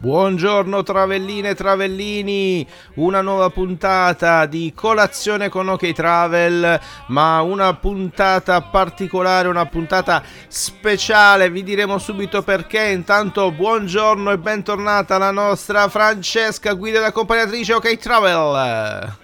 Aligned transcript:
Buongiorno 0.00 0.84
travelline 0.84 1.48
e 1.48 1.54
travellini, 1.56 2.64
una 2.94 3.20
nuova 3.20 3.50
puntata 3.50 4.46
di 4.46 4.72
colazione 4.72 5.48
con 5.48 5.66
OK 5.66 5.90
Travel, 5.90 6.80
ma 7.08 7.42
una 7.42 7.74
puntata 7.74 8.62
particolare, 8.62 9.48
una 9.48 9.66
puntata 9.66 10.22
speciale, 10.46 11.50
vi 11.50 11.64
diremo 11.64 11.98
subito 11.98 12.42
perché. 12.42 12.90
Intanto 12.90 13.50
buongiorno 13.50 14.30
e 14.30 14.38
bentornata 14.38 15.18
la 15.18 15.32
nostra 15.32 15.88
Francesca, 15.88 16.74
guida 16.74 16.98
ed 16.98 17.04
accompagnatrice 17.04 17.72
OK 17.72 17.96
Travel. 17.96 19.16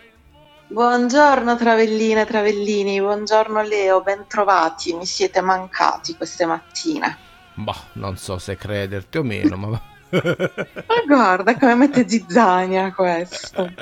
Buongiorno 0.66 1.56
Travelline 1.56 2.22
e 2.22 2.26
Travellini, 2.26 3.00
buongiorno 3.00 3.62
Leo, 3.62 4.02
bentrovati, 4.02 4.92
mi 4.92 5.06
siete 5.06 5.40
mancati 5.40 6.16
queste 6.16 6.46
mattine. 6.46 7.16
Boh, 7.54 7.76
non 7.92 8.16
so 8.16 8.38
se 8.38 8.56
crederti 8.56 9.18
o 9.18 9.22
meno, 9.22 9.56
ma... 9.56 9.92
Ma 10.22 11.02
guarda 11.06 11.56
come 11.56 11.74
mette 11.74 12.08
zizzania 12.08 12.92
questo. 12.92 13.72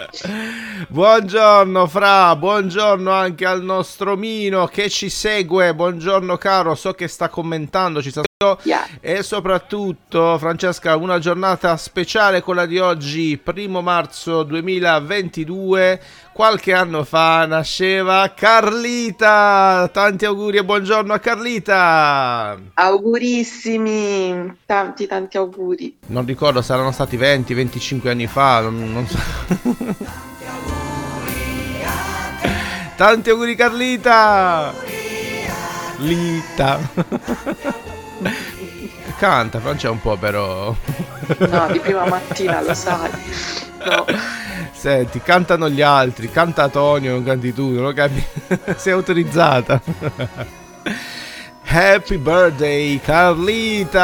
Buongiorno 0.88 1.86
Fra, 1.86 2.34
buongiorno 2.36 3.10
anche 3.10 3.44
al 3.44 3.62
nostro 3.62 4.16
Mino 4.16 4.66
che 4.66 4.88
ci 4.88 5.10
segue, 5.10 5.74
buongiorno 5.74 6.36
caro, 6.38 6.74
so 6.74 6.92
che 6.92 7.08
sta 7.08 7.28
commentando, 7.28 8.00
ci 8.00 8.10
sta 8.10 8.22
Yeah. 8.62 8.86
e 9.00 9.22
soprattutto 9.22 10.36
Francesca 10.38 10.96
una 10.96 11.18
giornata 11.18 11.76
speciale 11.76 12.42
quella 12.42 12.66
di 12.66 12.78
oggi, 12.78 13.38
primo 13.42 13.80
marzo 13.80 14.42
2022, 14.42 16.00
qualche 16.32 16.72
anno 16.72 17.04
fa 17.04 17.46
nasceva 17.46 18.32
Carlita, 18.34 19.88
tanti 19.92 20.24
auguri 20.24 20.58
e 20.58 20.64
buongiorno 20.64 21.12
a 21.12 21.18
Carlita. 21.18 22.58
Augurissimi, 22.74 24.58
tanti 24.66 25.06
tanti 25.06 25.36
auguri. 25.36 25.98
Non 26.06 26.26
ricordo, 26.26 26.60
saranno 26.62 26.90
stati 26.90 27.16
20-25 27.16 28.08
anni 28.08 28.26
fa, 28.26 28.60
non, 28.60 28.92
non 28.92 29.06
so. 29.06 29.18
Tanti 32.96 33.30
auguri 33.30 33.54
Carlita! 33.54 34.74
Lita. 35.98 36.80
Canta, 39.22 39.60
Francia 39.60 39.88
un 39.88 40.00
po' 40.00 40.16
però. 40.16 40.74
No, 41.38 41.68
di 41.70 41.78
prima 41.78 42.04
mattina 42.06 42.60
lo 42.60 42.74
sai. 42.74 43.08
No. 43.84 44.04
Senti, 44.72 45.20
cantano 45.20 45.68
gli 45.68 45.80
altri, 45.80 46.28
canta 46.28 46.68
Tonio, 46.68 47.12
non 47.12 47.22
canti 47.22 47.54
tu, 47.54 47.70
non 47.70 47.84
lo 47.84 47.92
capi? 47.92 48.20
Sei 48.74 48.92
autorizzata. 48.92 49.80
Happy 51.64 52.16
birthday 52.16 53.00
Carlita! 53.00 54.00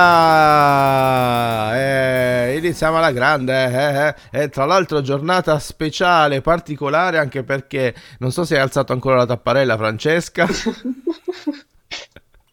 Eh, 1.74 2.56
iniziamo 2.58 2.98
alla 2.98 3.10
grande. 3.10 3.64
eh, 3.64 4.14
eh. 4.30 4.42
E 4.44 4.48
tra 4.50 4.66
l'altro 4.66 5.00
giornata 5.00 5.58
speciale, 5.58 6.42
particolare 6.42 7.18
anche 7.18 7.42
perché 7.42 7.92
non 8.18 8.30
so 8.30 8.44
se 8.44 8.54
hai 8.54 8.60
alzato 8.62 8.92
ancora 8.92 9.16
la 9.16 9.26
tapparella 9.26 9.76
Francesca. 9.76 10.46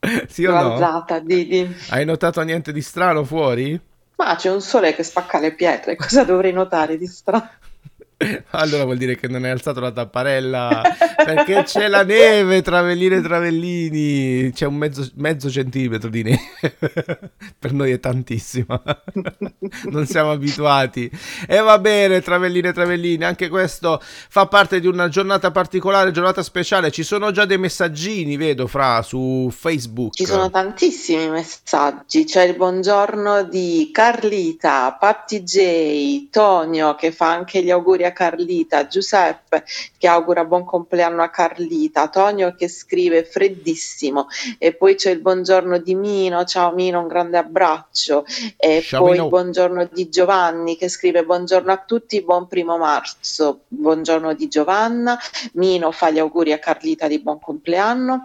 sì 0.29 0.45
o 0.45 0.51
no? 0.51 0.73
alzata, 0.73 1.19
Didi. 1.19 1.75
Hai 1.89 2.05
notato 2.05 2.41
niente 2.41 2.71
di 2.71 2.81
strano 2.81 3.23
fuori? 3.23 3.79
Ma 4.17 4.35
c'è 4.35 4.51
un 4.51 4.61
sole 4.61 4.95
che 4.95 5.03
spacca 5.03 5.39
le 5.39 5.53
pietre, 5.53 5.95
cosa 5.95 6.23
dovrei 6.23 6.53
notare 6.53 6.97
di 6.97 7.05
strano? 7.07 7.49
Allora 8.51 8.85
vuol 8.85 8.97
dire 8.97 9.17
che 9.17 9.27
non 9.27 9.43
hai 9.43 9.51
alzato 9.51 9.79
la 9.79 9.91
tapparella 9.91 10.81
perché 11.23 11.63
c'è 11.63 11.87
la 11.87 12.03
neve, 12.03 12.61
travelline 12.61 13.21
travellini. 13.21 14.51
C'è 14.53 14.65
un 14.65 14.75
mezzo, 14.75 15.09
mezzo 15.15 15.49
centimetro 15.49 16.09
di 16.09 16.23
neve. 16.23 16.39
per 17.59 17.73
noi 17.73 17.91
è 17.91 17.99
tantissima. 17.99 18.81
non 19.91 20.05
siamo 20.05 20.31
abituati. 20.31 21.09
E 21.47 21.59
va 21.59 21.77
bene, 21.79 22.21
travelline 22.21 22.71
travellini. 22.71 23.23
Anche 23.25 23.49
questo 23.49 24.01
fa 24.01 24.47
parte 24.47 24.79
di 24.79 24.87
una 24.87 25.09
giornata 25.09 25.51
particolare, 25.51 26.11
giornata 26.11 26.41
speciale. 26.41 26.91
Ci 26.91 27.03
sono 27.03 27.31
già 27.31 27.45
dei 27.45 27.57
messaggini, 27.57 28.37
vedo, 28.37 28.67
fra 28.67 29.01
su 29.01 29.51
Facebook. 29.53 30.13
Ci 30.13 30.25
sono 30.25 30.49
tantissimi 30.49 31.29
messaggi, 31.29 32.23
c'è 32.23 32.43
il 32.43 32.55
buongiorno 32.55 33.43
di 33.43 33.89
Carlita, 33.91 34.95
Patti 34.97 35.43
J, 35.43 36.29
Tonio 36.29 36.95
che 36.95 37.11
fa 37.11 37.31
anche 37.31 37.61
gli 37.61 37.71
auguri 37.71 38.04
a 38.05 38.11
Carlita, 38.11 38.87
Giuseppe 38.87 39.63
che 39.97 40.07
augura 40.07 40.45
buon 40.45 40.65
compleanno 40.65 41.21
a 41.21 41.29
Carlita, 41.29 42.07
Tonio 42.09 42.55
che 42.55 42.67
scrive 42.67 43.23
freddissimo 43.23 44.27
e 44.57 44.73
poi 44.73 44.95
c'è 44.95 45.11
il 45.11 45.19
buongiorno 45.19 45.77
di 45.77 45.95
Mino, 45.95 46.43
ciao 46.45 46.73
Mino, 46.73 46.99
un 46.99 47.07
grande 47.07 47.37
abbraccio 47.37 48.25
e 48.57 48.81
Ciao, 48.81 49.01
poi 49.01 49.11
Mino. 49.11 49.23
il 49.23 49.29
buongiorno 49.29 49.89
di 49.91 50.09
Giovanni 50.09 50.77
che 50.77 50.89
scrive 50.89 51.23
buongiorno 51.23 51.71
a 51.71 51.77
tutti, 51.77 52.21
buon 52.21 52.47
primo 52.47 52.77
marzo, 52.77 53.61
buongiorno 53.67 54.33
di 54.33 54.47
Giovanna, 54.47 55.17
Mino 55.53 55.91
fa 55.91 56.09
gli 56.09 56.19
auguri 56.19 56.53
a 56.53 56.59
Carlita 56.59 57.07
di 57.07 57.19
buon 57.19 57.39
compleanno. 57.39 58.23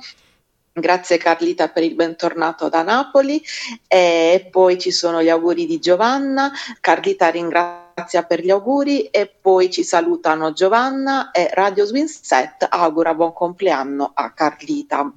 Grazie 0.72 1.18
Carlita 1.18 1.68
per 1.68 1.82
il 1.82 1.96
bentornato 1.96 2.68
da 2.68 2.82
Napoli 2.82 3.42
e 3.88 4.48
poi 4.50 4.78
ci 4.78 4.92
sono 4.92 5.20
gli 5.20 5.28
auguri 5.28 5.66
di 5.66 5.80
Giovanna, 5.80 6.52
Carlita 6.80 7.28
ringrazia 7.28 7.89
per 8.26 8.40
gli 8.40 8.50
auguri 8.50 9.04
e 9.06 9.26
poi 9.26 9.70
ci 9.70 9.82
salutano 9.82 10.52
Giovanna 10.52 11.30
e 11.30 11.48
Radio 11.52 11.84
Swinset 11.84 12.66
augura 12.68 13.14
buon 13.14 13.32
compleanno 13.32 14.10
a 14.14 14.32
Carlita. 14.32 15.12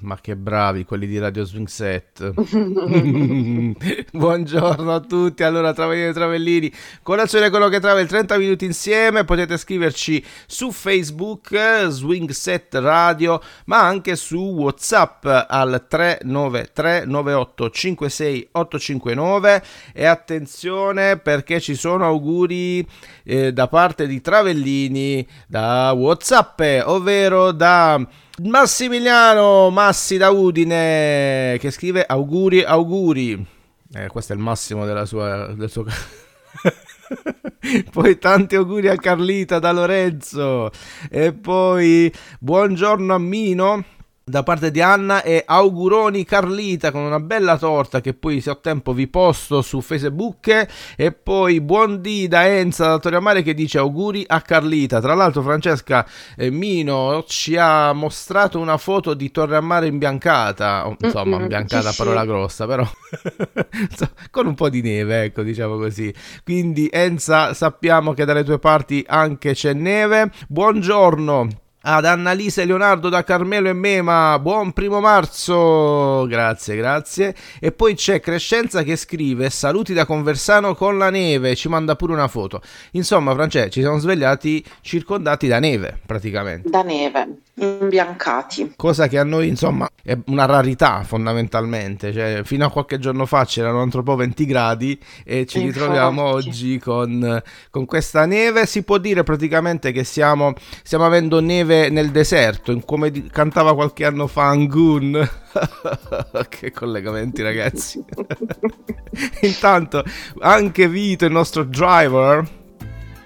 Ma 0.00 0.18
che 0.20 0.36
bravi 0.36 0.84
quelli 0.84 1.06
di 1.06 1.18
Radio 1.18 1.44
Swing 1.44 1.66
Set. 1.66 2.32
Buongiorno 4.12 4.94
a 4.94 5.00
tutti, 5.00 5.42
allora 5.42 5.72
Travellini 5.72 6.08
e 6.08 6.12
Travellini, 6.12 6.72
colazione 7.02 7.50
con 7.50 7.68
che 7.68 7.80
Travel 7.80 8.06
30 8.06 8.38
minuti 8.38 8.64
insieme, 8.64 9.24
potete 9.24 9.56
scriverci 9.56 10.24
su 10.46 10.70
Facebook, 10.70 11.86
Swing 11.88 12.30
Set 12.30 12.74
Radio, 12.74 13.40
ma 13.66 13.80
anche 13.80 14.16
su 14.16 14.38
Whatsapp 14.38 15.24
al 15.26 15.84
393 15.88 17.04
98 17.04 17.70
56 17.70 18.48
859 18.52 19.62
e 19.92 20.04
attenzione 20.06 21.18
perché 21.18 21.60
ci 21.60 21.74
sono 21.74 22.04
auguri 22.04 22.86
eh, 23.24 23.52
da 23.52 23.68
parte 23.68 24.06
di 24.06 24.20
Travellini 24.20 25.26
da 25.46 25.92
Whatsapp, 25.92 26.60
ovvero 26.84 27.52
da 27.52 28.06
Massimiliano 28.42 29.68
Massi 29.70 30.16
da 30.16 30.30
Udine 30.30 31.56
che 31.58 31.72
scrive 31.72 32.04
auguri 32.06 32.62
auguri. 32.62 33.44
Eh, 33.92 34.06
questo 34.06 34.32
è 34.32 34.36
il 34.36 34.42
massimo 34.42 34.86
della 34.86 35.06
sua, 35.06 35.52
del 35.54 35.68
suo... 35.68 35.84
poi 37.90 38.18
tanti 38.18 38.54
auguri 38.54 38.88
a 38.88 38.96
Carlita 38.96 39.58
da 39.58 39.72
Lorenzo. 39.72 40.70
E 41.10 41.32
poi 41.32 42.12
buongiorno 42.38 43.12
a 43.12 43.18
Mino. 43.18 43.84
Da 44.28 44.42
parte 44.42 44.70
di 44.70 44.80
Anna 44.80 45.22
e 45.22 45.42
auguroni 45.44 46.24
Carlita 46.24 46.90
con 46.90 47.00
una 47.00 47.18
bella 47.18 47.56
torta 47.56 48.00
che 48.00 48.14
poi 48.14 48.40
se 48.40 48.50
ho 48.50 48.60
tempo 48.60 48.92
vi 48.92 49.08
posto 49.08 49.62
su 49.62 49.80
Facebook. 49.80 50.66
E 50.96 51.12
poi 51.12 51.60
buon 51.60 52.00
dì 52.00 52.28
da 52.28 52.46
Enza 52.46 52.86
da 52.86 52.98
Torre 52.98 53.20
Mare 53.20 53.42
che 53.42 53.54
dice 53.54 53.78
auguri 53.78 54.24
a 54.26 54.40
Carlita. 54.40 55.00
Tra 55.00 55.14
l'altro 55.14 55.42
Francesca 55.42 56.06
eh, 56.36 56.50
Mino 56.50 57.24
ci 57.26 57.56
ha 57.56 57.92
mostrato 57.92 58.58
una 58.58 58.76
foto 58.76 59.14
di 59.14 59.30
Torre 59.30 59.56
a 59.56 59.60
Mare 59.60 59.86
imbiancata. 59.86 60.86
Oh, 60.86 60.96
insomma 61.00 61.36
Mm-mm, 61.36 61.42
imbiancata 61.42 61.90
sì, 61.90 61.96
parola 61.96 62.24
grossa 62.24 62.66
però 62.66 62.86
con 64.30 64.46
un 64.46 64.54
po' 64.54 64.68
di 64.68 64.82
neve 64.82 65.24
ecco 65.24 65.42
diciamo 65.42 65.76
così. 65.76 66.12
Quindi 66.44 66.88
Enza 66.92 67.54
sappiamo 67.54 68.12
che 68.12 68.24
dalle 68.24 68.44
tue 68.44 68.58
parti 68.58 69.04
anche 69.06 69.54
c'è 69.54 69.72
neve. 69.72 70.30
Buongiorno 70.48 71.66
ad 71.90 72.04
Annalisa 72.04 72.60
e 72.60 72.66
Leonardo 72.66 73.08
da 73.08 73.24
Carmelo 73.24 73.70
e 73.70 73.72
Mema, 73.72 74.38
buon 74.38 74.72
primo 74.72 75.00
marzo, 75.00 76.26
grazie, 76.28 76.76
grazie. 76.76 77.34
E 77.58 77.72
poi 77.72 77.94
c'è 77.94 78.20
Crescenza 78.20 78.82
che 78.82 78.94
scrive 78.94 79.48
saluti 79.48 79.94
da 79.94 80.04
Conversano 80.04 80.74
con 80.74 80.98
la 80.98 81.08
neve, 81.08 81.56
ci 81.56 81.70
manda 81.70 81.96
pure 81.96 82.12
una 82.12 82.28
foto. 82.28 82.60
Insomma, 82.92 83.32
Francesco, 83.32 83.70
ci 83.70 83.80
siamo 83.80 83.96
svegliati 83.96 84.62
circondati 84.82 85.48
da 85.48 85.60
neve, 85.60 85.98
praticamente. 86.04 86.68
Da 86.68 86.82
neve, 86.82 87.38
imbiancati. 87.58 88.72
Cosa 88.76 89.08
che 89.08 89.18
a 89.18 89.24
noi, 89.24 89.48
insomma, 89.48 89.88
è 90.02 90.16
una 90.26 90.44
rarità 90.46 91.02
fondamentalmente. 91.04 92.12
Cioè, 92.12 92.42
fino 92.44 92.66
a 92.66 92.70
qualche 92.70 92.98
giorno 92.98 93.26
fa 93.26 93.44
c'erano 93.44 93.82
un 93.82 93.90
po' 94.02 94.16
20 94.16 94.46
gradi 94.46 94.98
e 95.24 95.46
ci 95.46 95.58
Infatti. 95.60 95.78
ritroviamo 95.78 96.22
oggi 96.22 96.78
con, 96.78 97.42
con 97.70 97.84
questa 97.86 98.26
neve. 98.26 98.66
Si 98.66 98.82
può 98.82 98.98
dire 98.98 99.22
praticamente 99.22 99.92
che 99.92 100.04
stiamo, 100.04 100.54
stiamo 100.82 101.04
avendo 101.04 101.40
neve 101.40 101.88
nel 101.90 102.10
deserto, 102.10 102.72
in- 102.72 102.84
come 102.84 103.10
di- 103.10 103.28
cantava 103.30 103.74
qualche 103.74 104.04
anno 104.04 104.26
fa 104.26 104.48
Angun. 104.48 105.28
che 106.48 106.70
collegamenti, 106.70 107.42
ragazzi. 107.42 108.04
Intanto, 109.42 110.04
anche 110.40 110.88
Vito, 110.88 111.24
il 111.24 111.32
nostro 111.32 111.64
driver 111.64 112.56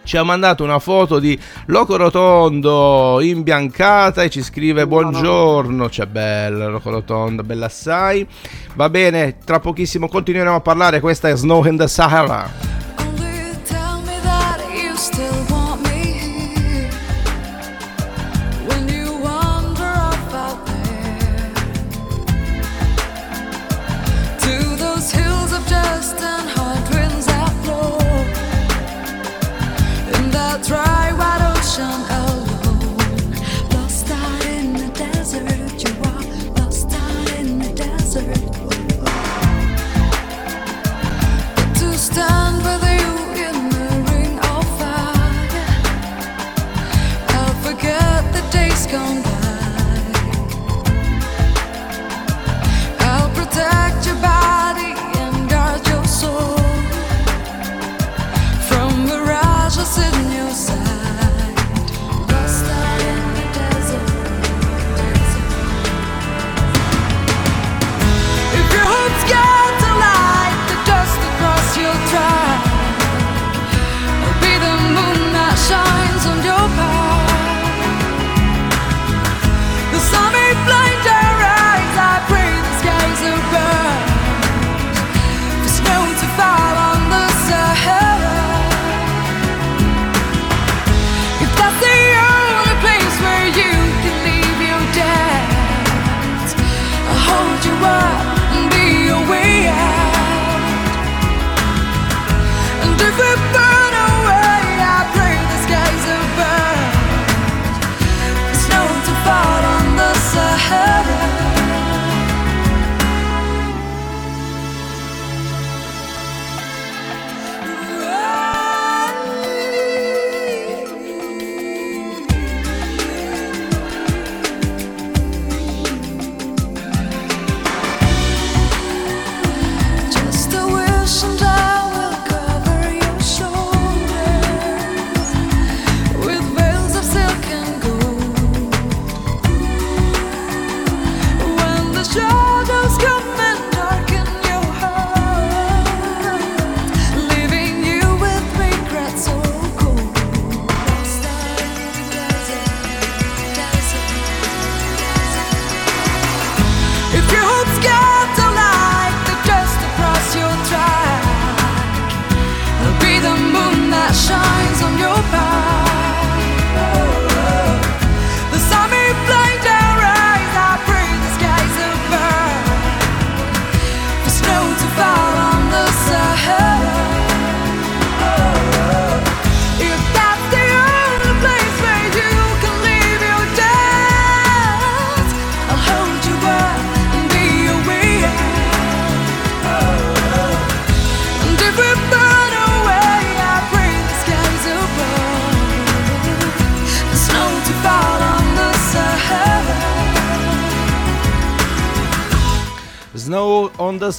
ci 0.05 0.17
ha 0.17 0.23
mandato 0.23 0.65
una 0.65 0.79
foto 0.79 1.19
di 1.19 1.39
Loco 1.67 1.97
Rotondo 1.97 3.19
imbiancata 3.21 4.23
e 4.23 4.31
ci 4.31 4.43
scrive 4.43 4.87
buongiorno, 4.87 5.89
c'è 5.89 6.07
bella 6.07 6.69
Loco 6.69 6.91
Rotondo, 6.91 7.43
bella 7.43 7.67
assai. 7.67 8.27
Va 8.75 8.89
bene, 8.89 9.37
tra 9.45 9.61
pochissimo 9.61 10.09
continueremo 10.09 10.57
a 10.57 10.61
parlare, 10.61 11.01
questa 11.01 11.29
è 11.29 11.37
Snow 11.37 11.65
in 11.67 11.77
the 11.77 11.89
Sahara. 11.89 12.81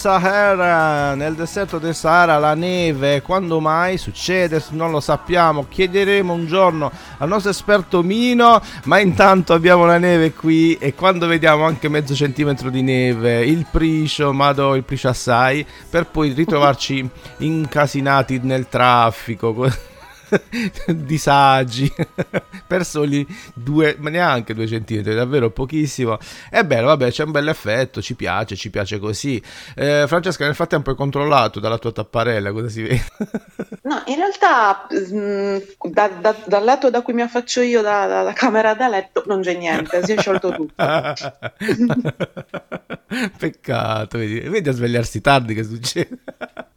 Sahara, 0.04 1.16
nel 1.16 1.34
deserto 1.34 1.80
del 1.80 1.96
Sahara 1.96 2.38
la 2.38 2.56
neve, 2.56 3.22
quando 3.22 3.62
mai 3.62 3.98
succede? 3.98 4.62
Non 4.72 4.92
lo 4.92 5.00
sappiamo, 5.00 5.66
chiederemo 5.70 6.34
un 6.34 6.46
giorno 6.46 6.92
al 7.20 7.30
nostro 7.30 7.52
esperto 7.52 8.04
Mino, 8.04 8.62
ma 8.84 9.00
intanto 9.00 9.54
abbiamo 9.54 9.86
la 9.86 9.98
neve 9.98 10.34
qui 10.34 10.74
e 10.74 10.94
quando 10.94 11.26
vediamo 11.26 11.64
anche 11.64 11.88
mezzo 11.88 12.14
centimetro 12.16 12.70
di 12.70 12.82
neve, 12.82 13.46
il 13.46 13.66
priscio, 13.72 14.34
mado 14.34 14.76
il 14.76 14.84
priscio 14.84 15.08
assai, 15.08 15.66
per 15.90 16.08
poi 16.08 16.34
ritrovarci 16.34 17.10
incasinati 17.40 18.42
nel 18.44 18.68
traffico. 18.68 19.93
disagi 20.88 21.92
per 22.68 22.86
soli 22.86 23.26
due, 23.54 23.96
ma 24.00 24.10
neanche 24.10 24.54
due 24.54 24.68
centimetri, 24.68 25.14
davvero 25.14 25.50
pochissimo. 25.52 26.18
È 26.50 26.64
bello, 26.64 26.88
vabbè, 26.88 27.10
c'è 27.12 27.24
un 27.24 27.32
bel 27.32 27.48
effetto, 27.48 28.02
ci 28.02 28.16
piace, 28.16 28.56
ci 28.56 28.70
piace 28.70 29.00
così. 29.00 29.42
Eh, 29.76 30.06
Francesca, 30.08 30.46
nel 30.46 30.56
frattempo 30.56 30.90
hai 30.90 30.96
controllato 30.96 31.60
dalla 31.60 31.78
tua 31.78 31.92
tapparella 31.92 32.52
cosa 32.52 32.70
si 32.70 32.82
vede? 32.82 33.04
No, 33.84 34.02
in 34.06 34.16
realtà 34.16 34.88
mm, 34.94 35.58
da- 35.92 36.08
da- 36.08 36.36
dal 36.46 36.64
lato 36.64 36.90
da 36.90 37.02
cui 37.02 37.14
mi 37.14 37.22
affaccio 37.22 37.62
io 37.62 37.82
da- 37.82 38.08
dalla 38.08 38.32
camera 38.34 38.74
da 38.76 38.88
letto 38.88 39.24
non 39.28 39.42
c'è 39.42 39.56
niente, 39.58 40.04
si 40.06 40.14
è 40.14 40.18
sciolto 40.20 40.52
tutto. 40.54 40.74
Peccato, 43.38 44.18
vedi, 44.18 44.40
vedi 44.42 44.70
a 44.70 44.72
svegliarsi 44.72 45.22
tardi 45.22 45.54
che 45.54 45.64
succede. 45.64 46.18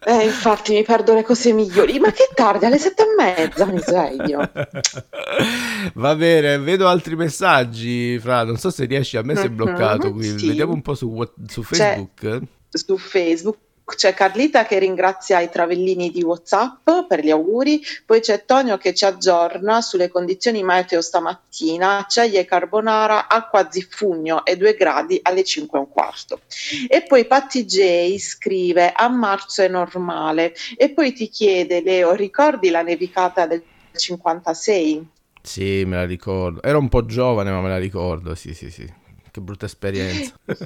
Eh, 0.09 0.25
infatti 0.25 0.73
mi 0.75 0.85
perdo 0.85 1.15
le 1.15 1.25
cose 1.25 1.53
migliori. 1.53 1.99
Ma 1.99 2.13
che 2.13 2.29
tardi, 2.33 2.65
alle 2.65 2.79
sette 2.79 3.03
e 3.03 3.07
mezza 3.17 3.67
mi 3.67 3.81
sveglio. 3.81 4.39
Va 5.95 6.15
bene, 6.15 6.59
vedo 6.59 6.87
altri 6.87 7.17
messaggi, 7.17 8.17
Fra, 8.21 8.45
non 8.45 8.57
so 8.57 8.71
se 8.71 8.85
riesci, 8.85 9.17
a 9.17 9.23
me 9.23 9.35
sei 9.35 9.49
Mhm, 9.49 9.57
bloccato 9.57 10.13
qui, 10.13 10.39
sì. 10.39 10.47
vediamo 10.47 10.73
un 10.75 10.83
po' 10.83 10.95
su, 10.95 11.13
su 11.49 11.63
Facebook. 11.65 12.41
Su 12.69 12.97
Facebook 12.99 13.57
c'è 13.95 14.15
Carlita 14.15 14.65
che 14.65 14.81
ringrazia 14.81 15.41
i 15.41 15.49
travellini 15.49 16.11
di 16.11 16.23
WhatsApp 16.23 16.89
per 17.07 17.21
gli 17.21 17.31
auguri, 17.31 17.81
poi 18.05 18.21
c'è 18.21 18.45
Tonio 18.45 18.79
che 18.79 18.93
ci 18.93 19.05
aggiorna 19.05 19.81
sulle 19.81 20.09
condizioni 20.09 20.65
meteo 20.65 21.01
stamattina, 21.01 21.99
acciaia 21.99 22.41
e 22.41 22.45
carbonara, 22.45 23.29
acqua 23.29 23.71
Ziffugno 23.71 24.45
e 24.45 24.57
2 24.57 24.75
gradi 24.75 25.21
alle 25.23 25.45
5 25.45 25.79
e 25.79 25.83
un 25.83 25.89
quarto. 25.89 26.41
E 26.89 27.05
poi 27.07 27.27
Patti 27.27 27.65
J 27.65 28.19
scrive 28.19 28.93
a 28.93 29.09
marzo 29.09 29.63
è 29.63 29.69
normale 29.69 30.55
e 30.77 30.91
poi 30.91 31.13
ti 31.13 31.29
chiede 31.29 31.81
Leo, 31.81 32.13
ricordi 32.15 32.71
la 32.71 32.83
nevicata 32.83 33.47
del 33.47 33.63
56? 33.95 35.09
Sì, 35.43 35.85
me 35.87 35.97
la 35.97 36.07
ricordo. 36.07 36.61
Ero 36.61 36.79
un 36.79 36.89
po' 36.89 37.07
giovane, 37.07 37.53
ma 37.53 37.61
me 37.61 37.69
la 37.69 37.79
ricordo, 37.79 38.35
sì, 38.35 38.53
sì, 38.53 38.69
sì. 38.69 39.05
Che 39.37 39.43
brutta 39.43 39.67
esperienza. 39.67 40.33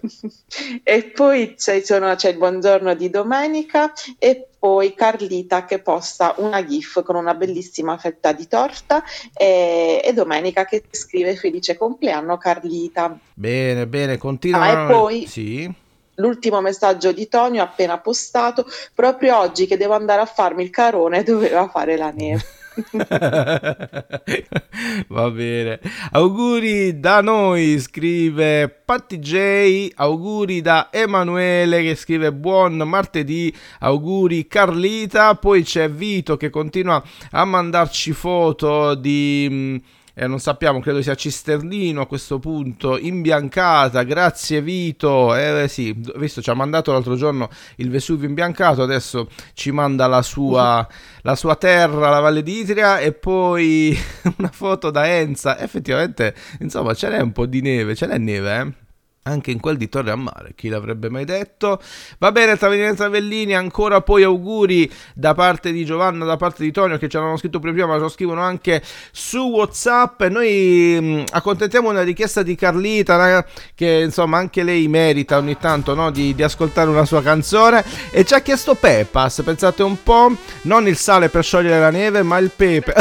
E 0.85 1.03
poi 1.05 1.55
c'è, 1.57 1.81
sono- 1.81 2.15
c'è 2.15 2.31
il 2.31 2.37
buongiorno 2.37 2.95
di 2.95 3.11
domenica 3.11 3.93
e 4.19 4.47
poi 4.59 4.95
Carlita 4.95 5.65
che 5.65 5.81
posta 5.81 6.35
una 6.39 6.65
GIF 6.65 7.03
con 7.03 7.17
una 7.17 7.35
bellissima 7.35 7.97
fetta 7.99 8.33
di 8.33 8.47
torta 8.47 9.03
e, 9.37 10.01
e 10.05 10.13
domenica 10.13 10.65
che 10.67 10.85
scrive 10.91 11.35
felice 11.35 11.77
compleanno 11.77 12.37
Carlita. 12.39 13.19
Bene, 13.35 13.87
bene, 13.89 14.19
continua. 14.19 14.61
Ah, 14.61 14.85
e 14.85 14.87
poi- 14.93 15.27
Sì. 15.27 15.73
L'ultimo 16.21 16.61
messaggio 16.61 17.13
di 17.13 17.29
Tonio 17.29 17.63
appena 17.63 17.99
postato, 17.99 18.67
proprio 18.95 19.39
oggi 19.39 19.67
che 19.67 19.77
devo 19.77 19.95
andare 19.95 20.21
a 20.21 20.27
farmi 20.27 20.63
il 20.63 20.71
carone 20.71 21.23
doveva 21.25 21.69
fare 21.69 21.97
la 21.97 22.11
neve. 22.11 22.59
Va 25.09 25.31
bene. 25.31 25.81
Auguri 26.13 27.01
da 27.01 27.21
noi, 27.21 27.79
scrive 27.79 28.69
Patti 28.69 29.19
J. 29.19 29.93
Auguri 29.97 30.61
da 30.61 30.89
Emanuele 30.91 31.83
che 31.83 31.95
scrive 31.95 32.33
buon 32.33 32.77
martedì. 32.77 33.55
Auguri 33.81 34.47
Carlita. 34.47 35.35
Poi 35.35 35.63
c'è 35.63 35.91
Vito 35.91 36.37
che 36.37 36.51
continua 36.51 37.03
a 37.33 37.45
mandarci 37.45 38.13
foto 38.13 38.95
di... 38.95 39.83
eh, 40.15 40.27
non 40.27 40.39
sappiamo, 40.39 40.81
credo 40.81 41.03
sia 41.03 41.15
Cisternino 41.15 42.03
a 42.03 42.07
questo 42.07 42.39
punto, 42.39 42.99
imbiancata, 42.99 44.03
grazie 44.03 44.61
Vito, 44.63 45.35
eh 45.35 45.67
sì, 45.69 45.95
visto 46.17 46.43
ci 46.43 46.51
ha 46.51 46.55
mandato 46.55 46.93
l'altro 46.93 47.17
giorno 47.17 47.49
il 47.77 47.91
Vesuvio 47.91 48.29
imbiancato, 48.29 48.83
adesso 48.83 49.29
ci 49.55 49.71
manda 49.71 50.07
la 50.07 50.23
sua, 50.23 50.87
la 51.23 51.35
sua 51.35 51.57
terra, 51.57 52.11
la 52.11 52.21
Valle 52.21 52.43
d'Itria 52.43 52.99
e 52.99 53.13
poi 53.13 53.97
una 54.39 54.51
foto 54.53 54.91
da 54.91 55.07
Enza, 55.09 55.59
effettivamente, 55.59 56.35
insomma, 56.61 56.95
ce 56.95 57.09
n'è 57.09 57.21
un 57.21 57.33
po' 57.33 57.47
di 57.47 57.61
neve, 57.61 57.95
ce 57.95 58.07
n'è 58.07 58.19
neve, 58.19 58.61
eh? 58.61 58.89
Anche 59.25 59.51
in 59.51 59.61
quel 59.61 59.77
di 59.77 59.91
Torre 59.91 60.13
a 60.13 60.17
Mare, 60.17 60.55
chi 60.55 60.71
l'avrebbe 60.71 61.11
mai 61.11 61.27
detto? 61.27 61.79
Va 62.17 62.33
bene, 62.33 62.57
Travellini 62.57 62.89
e 62.89 62.95
Travellini, 62.95 63.55
ancora 63.55 64.01
poi 64.01 64.23
auguri 64.23 64.91
da 65.15 65.35
parte 65.35 65.73
di 65.73 65.85
Giovanna, 65.85 66.25
da 66.25 66.39
parte 66.39 66.63
di 66.63 66.73
Tonio 66.73 66.97
che 66.97 67.07
ci 67.07 67.19
hanno 67.19 67.37
scritto 67.37 67.59
prima, 67.59 67.85
ma 67.85 67.97
ce 67.97 68.01
lo 68.01 68.09
scrivono 68.09 68.41
anche 68.41 68.83
su 69.13 69.41
Whatsapp. 69.41 70.23
Noi 70.23 71.23
accontentiamo 71.33 71.91
una 71.91 72.01
richiesta 72.01 72.43
di 72.43 72.55
Carlita, 72.55 73.45
che 73.75 74.01
insomma 74.05 74.39
anche 74.39 74.63
lei 74.63 74.89
merita 74.89 75.37
ogni 75.37 75.59
tanto 75.59 75.93
no, 75.95 76.11
di, 76.11 76.35
di 76.35 76.43
ascoltare 76.43 76.89
una 76.89 77.05
sua 77.05 77.21
canzone. 77.21 77.85
E 78.11 78.25
ci 78.25 78.33
ha 78.33 78.41
chiesto 78.41 78.75
Pepas, 78.75 79.43
pensate 79.45 79.83
un 79.83 80.03
po', 80.03 80.35
non 80.63 80.89
il 80.89 80.97
sale 80.97 81.29
per 81.29 81.45
sciogliere 81.45 81.79
la 81.79 81.91
neve, 81.91 82.23
ma 82.23 82.39
il 82.39 82.51
pepe. 82.57 82.95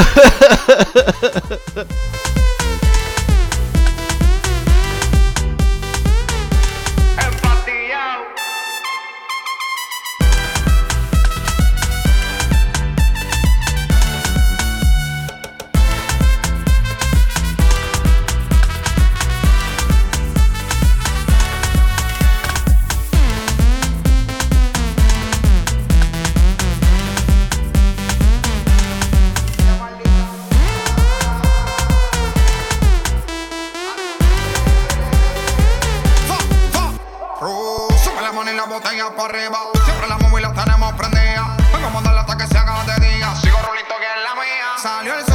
y 38.52 38.56
la 38.56 38.66
botella 38.66 39.10
para 39.16 39.30
arriba. 39.30 39.58
Siempre 39.86 40.08
la 40.08 40.18
móvil 40.18 40.44
la 40.44 40.54
tenemos 40.54 40.94
prendida. 40.94 41.58
Vengo 41.74 41.88
a 41.88 41.90
mandarla 41.90 42.22
hasta 42.22 42.38
que 42.38 42.48
se 42.48 42.58
haga 42.58 42.84
de 42.84 43.08
día. 43.08 43.36
Sigo 43.36 43.58
rulito 43.62 43.96
que 44.00 44.06
es 44.06 44.24
la 44.24 44.36
mía. 44.36 44.68
Salió 44.82 45.18
el 45.18 45.29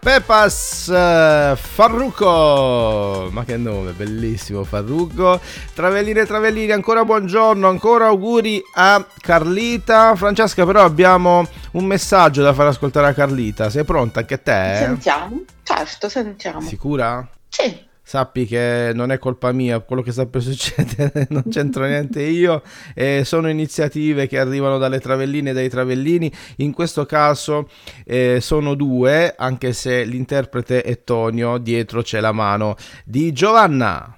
Pepas 0.00 0.88
eh, 0.88 1.54
Farruco, 1.56 3.28
ma 3.30 3.44
che 3.44 3.58
nome, 3.58 3.92
bellissimo 3.92 4.64
Farruco. 4.64 5.38
Travelline 5.74 6.20
e 6.20 6.26
Travellini, 6.26 6.72
ancora 6.72 7.04
buongiorno, 7.04 7.68
ancora 7.68 8.06
auguri 8.06 8.62
a 8.74 9.06
Carlita. 9.20 10.16
Francesca, 10.16 10.64
però 10.64 10.82
abbiamo 10.82 11.46
un 11.72 11.84
messaggio 11.84 12.42
da 12.42 12.54
far 12.54 12.68
ascoltare 12.68 13.08
a 13.08 13.12
Carlita. 13.12 13.68
Sei 13.68 13.84
pronta 13.84 14.20
anche 14.20 14.42
te? 14.42 14.76
Sentiamo? 14.78 15.42
Certo, 15.62 16.08
sentiamo. 16.08 16.62
Sicura? 16.62 17.28
Sì. 17.48 17.88
Sappi 18.10 18.44
che 18.44 18.90
non 18.92 19.12
è 19.12 19.20
colpa 19.20 19.52
mia, 19.52 19.78
quello 19.78 20.02
che 20.02 20.10
sta 20.10 20.26
per 20.26 20.42
succedere 20.42 21.28
non 21.30 21.44
c'entro 21.48 21.84
niente 21.84 22.20
io, 22.20 22.60
eh, 22.92 23.22
sono 23.24 23.48
iniziative 23.48 24.26
che 24.26 24.36
arrivano 24.36 24.78
dalle 24.78 24.98
travelline 24.98 25.50
e 25.50 25.52
dai 25.52 25.68
travellini, 25.68 26.28
in 26.56 26.72
questo 26.72 27.06
caso 27.06 27.68
eh, 28.04 28.38
sono 28.40 28.74
due, 28.74 29.32
anche 29.38 29.72
se 29.72 30.02
l'interprete 30.02 30.82
è 30.82 31.04
Tonio, 31.04 31.58
dietro 31.58 32.02
c'è 32.02 32.18
la 32.18 32.32
mano 32.32 32.74
di 33.04 33.32
Giovanna. 33.32 34.16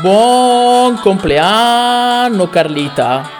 Buon 0.00 0.94
compleanno 1.00 2.48
Carlita. 2.48 3.39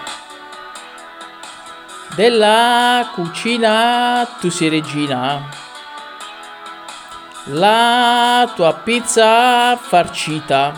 Della 2.14 3.10
cucina 3.14 4.28
tu 4.40 4.50
sei 4.50 4.68
regina. 4.68 5.48
La 7.44 8.50
tua 8.54 8.74
pizza 8.74 9.76
farcita. 9.76 10.72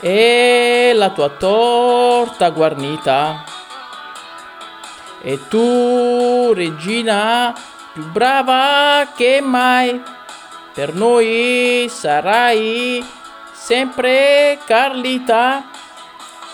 E 0.00 0.92
la 0.94 1.10
tua 1.10 1.28
torta 1.30 2.50
guarnita. 2.50 3.44
E 5.22 5.48
tu, 5.48 6.52
regina, 6.52 7.54
più 7.92 8.04
brava 8.10 9.06
che 9.14 9.40
mai. 9.40 10.02
Per 10.74 10.92
noi 10.92 11.86
sarai 11.88 13.02
sempre 13.52 14.58
Carlita, 14.66 15.64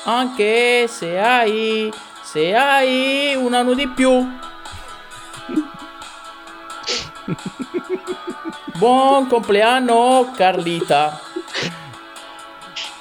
anche 0.05 0.87
se 0.87 1.19
hai, 1.19 1.93
se 2.31 2.55
hai 2.55 3.35
un 3.35 3.55
anno 3.55 3.75
di 3.75 3.89
più. 3.89 4.25
Buon 8.77 9.27
compleanno 9.27 10.31
Carlita. 10.37 11.21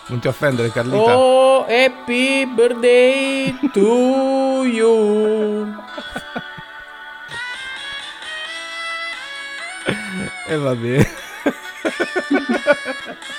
Non 0.07 0.17
ti 0.17 0.27
offendere 0.27 0.71
Carlita. 0.71 1.15
Oh, 1.15 1.63
happy 1.67 2.47
birthday 2.47 3.55
to 3.71 4.65
you. 4.65 5.75
E 10.47 10.57
va 10.57 10.73
bene. 10.73 11.07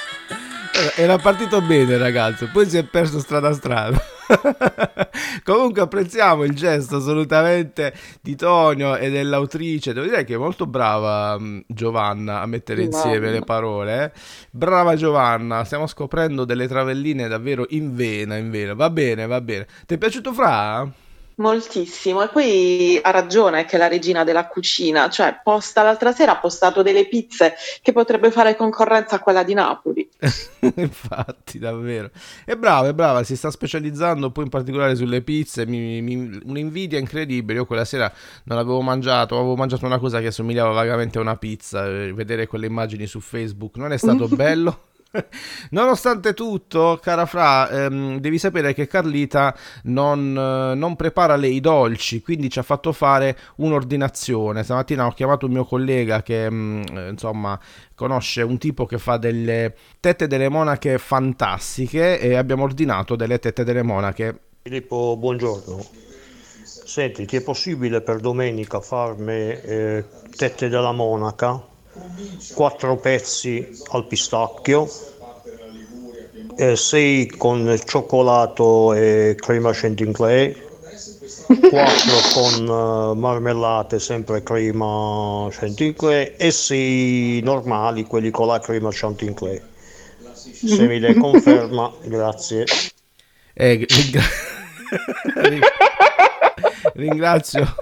Era 0.96 1.18
partito 1.18 1.60
bene 1.60 1.98
ragazzo, 1.98 2.48
poi 2.52 2.68
si 2.68 2.78
è 2.78 2.84
perso 2.84 3.18
strada 3.18 3.52
strada. 3.52 4.00
Comunque 5.44 5.82
apprezziamo 5.82 6.44
il 6.44 6.54
gesto 6.54 6.96
assolutamente 6.96 7.92
di 8.20 8.34
Tonio 8.36 8.96
e 8.96 9.10
dell'autrice. 9.10 9.92
Devo 9.92 10.06
dire 10.06 10.24
che 10.24 10.34
è 10.34 10.38
molto 10.38 10.66
brava 10.66 11.38
mh, 11.38 11.64
Giovanna 11.66 12.40
a 12.40 12.46
mettere 12.46 12.82
insieme 12.82 13.30
le 13.30 13.42
parole. 13.42 14.04
eh. 14.04 14.12
Brava 14.50 14.94
Giovanna, 14.96 15.64
stiamo 15.64 15.86
scoprendo 15.86 16.44
delle 16.44 16.68
travelline 16.68 17.28
davvero 17.28 17.66
in 17.70 17.94
vena, 17.94 18.36
in 18.36 18.50
vena. 18.50 18.74
Va 18.74 18.90
bene, 18.90 19.26
va 19.26 19.40
bene. 19.40 19.66
Ti 19.86 19.94
è 19.94 19.98
piaciuto 19.98 20.32
Fra? 20.32 20.90
Moltissimo, 21.36 22.22
e 22.22 22.28
poi 22.28 23.00
ha 23.02 23.10
ragione 23.10 23.64
che 23.64 23.76
è 23.76 23.78
la 23.78 23.88
regina 23.88 24.24
della 24.24 24.46
cucina, 24.46 25.08
cioè 25.08 25.40
posta 25.42 25.82
l'altra 25.82 26.12
sera 26.12 26.32
ha 26.32 26.38
postato 26.38 26.82
delle 26.82 27.08
pizze 27.08 27.54
che 27.80 27.92
potrebbe 27.92 28.30
fare 28.30 28.54
concorrenza 28.56 29.16
a 29.16 29.20
quella 29.20 29.42
di 29.42 29.54
Napoli. 29.54 30.09
Infatti, 30.76 31.58
davvero. 31.58 32.10
È 32.44 32.54
brava, 32.54 32.88
è 32.88 32.94
brava, 32.94 33.22
si 33.22 33.36
sta 33.36 33.50
specializzando 33.50 34.30
poi 34.30 34.44
in 34.44 34.50
particolare 34.50 34.94
sulle 34.94 35.22
pizze, 35.22 35.66
mi, 35.66 36.02
mi- 36.02 36.40
un'invidia 36.44 36.98
incredibile. 36.98 37.60
Io 37.60 37.66
quella 37.66 37.84
sera 37.84 38.12
non 38.44 38.58
avevo 38.58 38.80
mangiato, 38.82 39.36
avevo 39.38 39.56
mangiato 39.56 39.86
una 39.86 39.98
cosa 39.98 40.20
che 40.20 40.30
somigliava 40.30 40.72
vagamente 40.72 41.18
a 41.18 41.22
una 41.22 41.36
pizza, 41.36 41.86
eh, 41.86 42.12
vedere 42.12 42.46
quelle 42.46 42.66
immagini 42.66 43.06
su 43.06 43.20
Facebook 43.20 43.76
non 43.76 43.92
è 43.92 43.96
stato 43.98 44.28
bello. 44.36 44.88
Nonostante 45.70 46.34
tutto, 46.34 46.98
cara 47.02 47.26
Fra, 47.26 47.68
ehm, 47.68 48.18
devi 48.18 48.38
sapere 48.38 48.72
che 48.72 48.86
Carlita 48.86 49.56
non, 49.84 50.36
eh, 50.36 50.74
non 50.74 50.96
prepara 50.96 51.36
lei 51.36 51.56
i 51.56 51.60
dolci, 51.60 52.22
quindi 52.22 52.48
ci 52.48 52.58
ha 52.58 52.62
fatto 52.62 52.92
fare 52.92 53.36
un'ordinazione. 53.56 54.62
Stamattina 54.62 55.06
ho 55.06 55.12
chiamato 55.12 55.46
un 55.46 55.52
mio 55.52 55.64
collega 55.64 56.22
che 56.22 56.50
mm, 56.50 56.82
eh, 56.92 57.08
insomma 57.10 57.58
conosce 57.94 58.42
un 58.42 58.58
tipo 58.58 58.86
che 58.86 58.98
fa 58.98 59.16
delle 59.16 59.74
tette 59.98 60.26
delle 60.26 60.48
monache 60.48 60.98
fantastiche 60.98 62.18
e 62.20 62.34
abbiamo 62.36 62.62
ordinato 62.62 63.16
delle 63.16 63.38
tette 63.38 63.64
delle 63.64 63.82
monache. 63.82 64.40
Filippo, 64.62 65.16
buongiorno. 65.18 65.84
Senti, 66.62 67.24
ti 67.24 67.36
è 67.36 67.42
possibile 67.42 68.00
per 68.00 68.18
domenica 68.18 68.80
farmi 68.80 69.32
eh, 69.32 70.04
tette 70.34 70.68
della 70.68 70.92
monaca, 70.92 71.64
quattro 72.54 72.96
pezzi 72.96 73.66
al 73.92 74.06
pistacchio, 74.06 74.88
eh, 76.56 76.76
sei 76.76 77.26
con 77.26 77.78
cioccolato 77.84 78.92
e 78.92 79.34
crema 79.38 79.70
chantilly, 79.72 80.12
quattro 81.70 82.16
con 82.34 82.64
eh, 82.64 83.18
marmellate 83.18 83.98
sempre 83.98 84.42
crema 84.42 85.48
chantilly 85.50 86.34
e 86.36 86.50
sei 86.50 87.40
normali, 87.42 88.04
quelli 88.04 88.30
con 88.30 88.46
la 88.46 88.58
crema 88.58 88.90
chantilly. 88.92 89.60
Se 90.32 90.86
mi 90.86 90.98
le 90.98 91.14
conferma, 91.14 91.92
grazie. 92.04 92.64
Eh, 93.54 93.86
ringra- 93.88 94.22
ring- 95.34 95.64
ringrazio, 96.94 97.74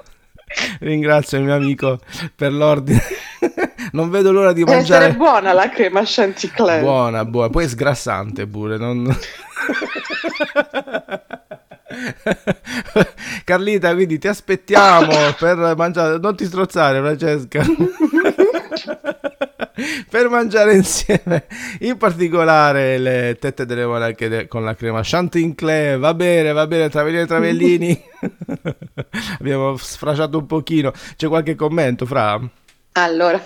ringrazio 0.80 1.38
il 1.38 1.44
mio 1.44 1.54
amico 1.54 1.98
per 2.34 2.52
l'ordine. 2.52 3.02
Non 3.98 4.10
vedo 4.10 4.30
l'ora 4.30 4.52
di 4.52 4.62
Deve 4.62 4.76
essere 4.78 4.98
mangiare. 5.08 5.16
buona 5.16 5.52
la 5.52 5.68
crema 5.70 6.02
chanticleer. 6.04 6.80
Buona, 6.80 7.24
buona, 7.24 7.50
poi 7.50 7.64
è 7.64 7.68
sgrassante 7.68 8.46
pure. 8.46 8.76
Non... 8.78 9.04
Carlita, 13.44 13.92
quindi 13.94 14.18
ti 14.18 14.28
aspettiamo 14.28 15.12
per 15.38 15.74
mangiare. 15.76 16.18
Non 16.18 16.36
ti 16.36 16.44
strozzare, 16.44 17.00
Francesca. 17.00 17.64
per 20.10 20.28
mangiare 20.28 20.74
insieme, 20.74 21.46
in 21.80 21.96
particolare 21.96 22.98
le 22.98 23.36
tette 23.40 23.64
delle 23.66 23.86
monache 23.86 24.28
de- 24.28 24.46
con 24.46 24.64
la 24.64 24.74
crema 24.76 25.00
Chantinclé. 25.02 25.96
Va 25.96 26.14
bene, 26.14 26.52
va 26.52 26.66
bene, 26.68 26.88
Travellini 26.88 27.22
e 27.22 27.26
Travellini. 27.26 28.02
Abbiamo 29.40 29.76
sfrasciato 29.76 30.38
un 30.38 30.46
pochino. 30.46 30.92
C'è 31.16 31.26
qualche 31.26 31.56
commento, 31.56 32.06
Fra? 32.06 32.40
Allora, 32.92 33.40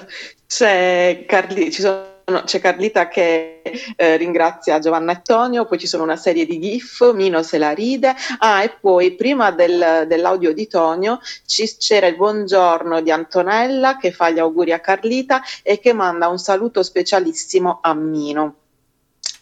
c'è, 0.47 1.25
Carli- 1.27 1.71
sono- 1.73 2.11
c'è 2.45 2.61
Carlita 2.61 3.09
che 3.09 3.61
eh, 3.97 4.17
ringrazia 4.17 4.79
Giovanna 4.79 5.13
e 5.13 5.23
Tonio, 5.23 5.67
poi 5.67 5.79
ci 5.79 5.87
sono 5.87 6.03
una 6.05 6.17
serie 6.17 6.47
di 6.47 6.59
GIF, 6.61 7.13
Mino 7.13 7.43
se 7.43 7.59
la 7.59 7.73
ride. 7.73 8.15
Ah, 8.39 8.63
e 8.63 8.71
poi 8.81 9.15
prima 9.15 9.51
del- 9.51 10.05
dell'audio 10.07 10.53
di 10.55 10.67
Tonio 10.69 11.21
ci- 11.47 11.77
c'era 11.79 12.07
il 12.07 12.17
buongiorno 12.17 13.01
di 13.03 13.11
Antonella 13.11 13.97
che 13.99 14.13
fa 14.13 14.31
gli 14.31 14.39
auguri 14.39 14.73
a 14.73 14.81
Carlita 14.81 15.43
e 15.63 15.79
che 15.81 15.93
manda 15.93 16.29
un 16.29 16.39
saluto 16.39 16.83
specialissimo 16.83 17.81
a 17.83 17.93
Mino. 17.95 18.55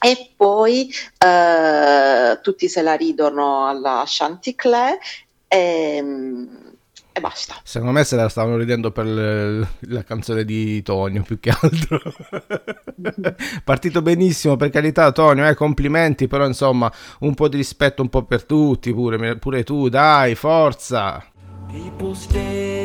E 0.03 0.33
poi 0.35 0.91
eh, 1.19 2.39
tutti 2.43 2.69
se 2.69 2.83
la 2.83 2.95
ridono 2.95 3.69
alla 3.69 4.03
Chanticleer 4.07 4.99
e, 5.47 6.03
e 7.13 7.21
basta. 7.21 7.57
Secondo 7.63 7.93
me 7.93 8.05
se 8.05 8.17
la 8.17 8.29
stavano 8.29 8.57
ridendo 8.57 8.91
per 8.91 9.05
le- 9.07 9.69
la 9.81 10.03
canzone 10.05 10.45
di 10.45 10.83
Tonio 10.83 11.23
più 11.23 11.39
che 11.41 11.51
altro. 11.51 12.01
Partito 13.65 14.03
benissimo, 14.03 14.57
per 14.57 14.71
carità, 14.71 15.11
Tonio, 15.13 15.47
eh, 15.47 15.55
complimenti, 15.55 16.29
però 16.29 16.47
insomma 16.47 16.91
un 17.21 17.35
po' 17.35 17.49
di 17.49 17.57
rispetto 17.57 18.03
un 18.03 18.09
po' 18.09 18.25
per 18.25 18.45
tutti, 18.45 18.93
pure, 18.93 19.37
pure 19.37 19.65
tu, 19.65 19.89
dai, 19.89 20.35
forza. 20.35 21.25
People 21.71 22.15
stay 22.15 22.80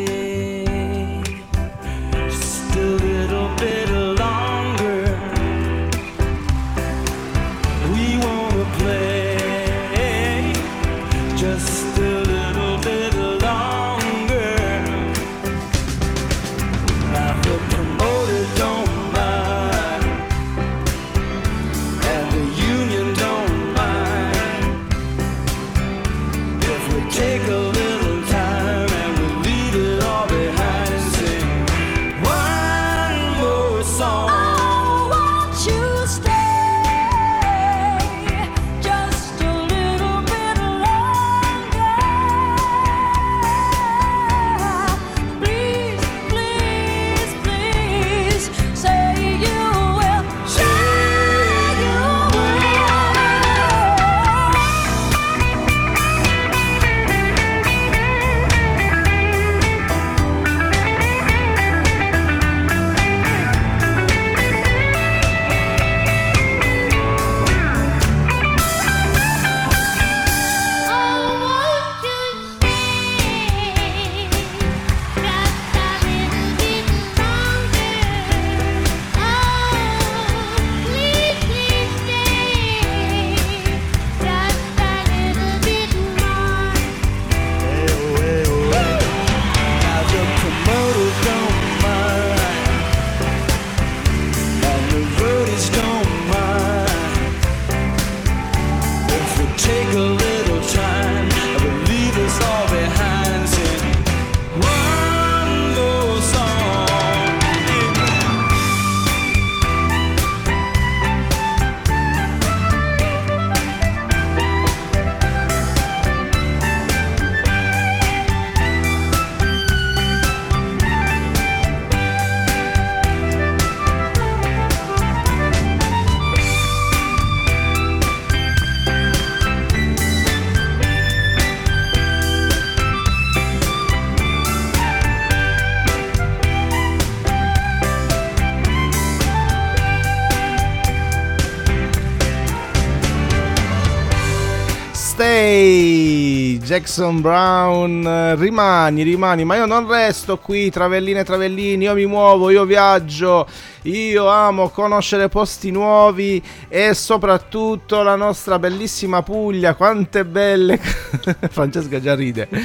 Jackson 146.76 147.22
Brown, 147.22 148.06
eh, 148.06 148.36
rimani, 148.36 149.04
rimani, 149.04 149.46
ma 149.46 149.56
io 149.56 149.66
non 149.66 149.88
resto 149.88 150.38
qui, 150.38 150.70
travelline 150.70 151.24
travellini, 151.24 151.86
io 151.86 151.94
mi 151.94 152.06
muovo, 152.06 152.50
io 152.50 152.66
viaggio, 152.66 153.48
io 153.84 154.28
amo 154.28 154.68
conoscere 154.68 155.30
posti 155.30 155.72
nuovi 155.72 156.44
e 156.68 156.94
soprattutto 156.94 158.02
la 158.02 158.18
nostra 158.18 158.60
bellissima 158.60 159.24
Puglia, 159.24 159.74
quante 159.76 160.26
belle... 160.26 160.78
Francesca 161.50 162.02
già 162.02 162.14
ride. 162.14 162.50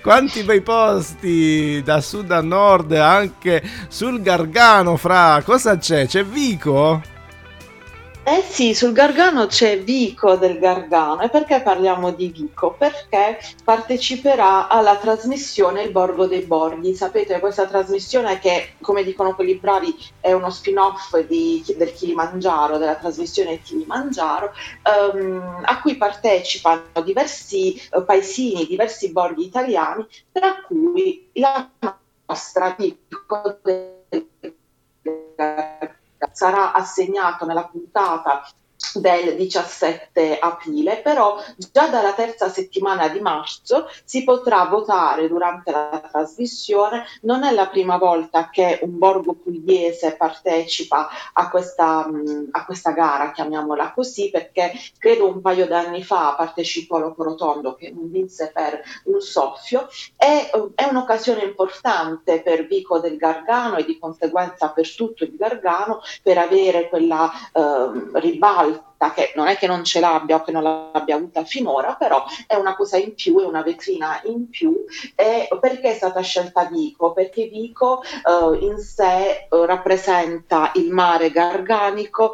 Quanti 0.00 0.44
bei 0.44 0.62
posti 0.62 1.82
da 1.84 2.00
sud 2.00 2.30
a 2.30 2.40
nord, 2.40 2.92
anche 2.92 3.62
sul 3.88 4.22
Gargano, 4.22 4.96
fra. 4.96 5.42
Cosa 5.44 5.76
c'è? 5.76 6.06
C'è 6.06 6.24
Vico? 6.24 7.16
Eh 8.30 8.42
sì, 8.42 8.74
sul 8.74 8.92
Gargano 8.92 9.46
c'è 9.46 9.82
Vico 9.82 10.36
del 10.36 10.58
Gargano. 10.58 11.22
E 11.22 11.30
perché 11.30 11.62
parliamo 11.62 12.10
di 12.12 12.28
Vico? 12.28 12.74
Perché 12.74 13.38
parteciperà 13.64 14.68
alla 14.68 14.96
trasmissione 14.96 15.84
Il 15.84 15.92
Borgo 15.92 16.26
dei 16.26 16.42
Borghi. 16.42 16.94
Sapete, 16.94 17.40
questa 17.40 17.66
trasmissione 17.66 18.38
che, 18.38 18.74
come 18.82 19.02
dicono 19.02 19.34
quelli 19.34 19.54
bravi, 19.54 19.96
è 20.20 20.32
uno 20.32 20.50
spin-off 20.50 21.16
di- 21.20 21.64
del 21.78 21.94
Kilimangiaro, 21.94 22.76
della 22.76 22.96
trasmissione 22.96 23.62
Kilimangiaro, 23.62 24.52
ehm, 24.82 25.62
a 25.64 25.80
cui 25.80 25.96
partecipano 25.96 26.82
diversi 27.02 27.76
eh, 27.76 28.02
paesini, 28.02 28.66
diversi 28.66 29.10
borghi 29.10 29.46
italiani, 29.46 30.06
tra 30.30 30.60
cui 30.66 31.30
la 31.32 31.66
nostra 32.26 32.76
Vico 32.76 33.58
del 33.62 34.26
sarà 36.32 36.72
assegnato 36.72 37.44
nella 37.44 37.66
puntata 37.66 38.42
del 38.94 39.36
17 39.36 40.38
aprile, 40.38 40.98
però 40.98 41.36
già 41.56 41.88
dalla 41.88 42.12
terza 42.12 42.48
settimana 42.48 43.08
di 43.08 43.20
marzo 43.20 43.88
si 44.04 44.24
potrà 44.24 44.64
votare 44.64 45.28
durante 45.28 45.70
la 45.70 46.02
trasmissione. 46.10 47.04
Non 47.22 47.44
è 47.44 47.52
la 47.52 47.68
prima 47.68 47.98
volta 47.98 48.48
che 48.50 48.78
un 48.82 48.98
borgo 48.98 49.34
pugliese 49.34 50.16
partecipa 50.16 51.08
a 51.32 51.50
questa, 51.50 52.06
mh, 52.06 52.48
a 52.52 52.64
questa 52.64 52.92
gara, 52.92 53.32
chiamiamola 53.32 53.92
così, 53.92 54.30
perché 54.30 54.72
credo 54.98 55.28
un 55.28 55.40
paio 55.40 55.66
d'anni 55.66 56.02
fa 56.02 56.34
partecipò 56.36 56.98
Locorotondo 56.98 57.74
che 57.74 57.90
non 57.90 58.10
vinse 58.10 58.50
per 58.52 58.80
un 59.04 59.20
soffio. 59.20 59.88
È, 60.16 60.50
è 60.74 60.84
un'occasione 60.84 61.42
importante 61.42 62.40
per 62.42 62.66
Vico 62.66 62.98
del 62.98 63.16
Gargano 63.16 63.76
e 63.76 63.84
di 63.84 63.98
conseguenza 63.98 64.70
per 64.70 64.94
tutto 64.94 65.24
il 65.24 65.34
Gargano 65.36 66.00
per 66.22 66.38
avere 66.38 66.88
quella 66.88 67.30
ehm, 67.52 68.18
ribalta 68.18 68.77
che 69.14 69.32
non 69.36 69.46
è 69.46 69.56
che 69.56 69.66
non 69.66 69.84
ce 69.84 70.00
l'abbia 70.00 70.36
o 70.36 70.42
che 70.42 70.52
non 70.52 70.62
l'abbia 70.62 71.16
avuta 71.16 71.44
finora, 71.44 71.94
però 71.94 72.24
è 72.46 72.54
una 72.54 72.74
cosa 72.74 72.96
in 72.96 73.14
più, 73.14 73.40
è 73.40 73.44
una 73.44 73.62
vetrina 73.62 74.20
in 74.24 74.48
più. 74.48 74.84
E 75.14 75.48
perché 75.60 75.92
è 75.92 75.94
stata 75.94 76.20
scelta 76.20 76.64
Vico? 76.64 77.12
Perché 77.12 77.46
Vico 77.46 78.02
eh, 78.02 78.58
in 78.64 78.78
sé 78.78 79.46
eh, 79.48 79.66
rappresenta 79.66 80.72
il 80.74 80.90
mare 80.90 81.30
garganico, 81.30 82.32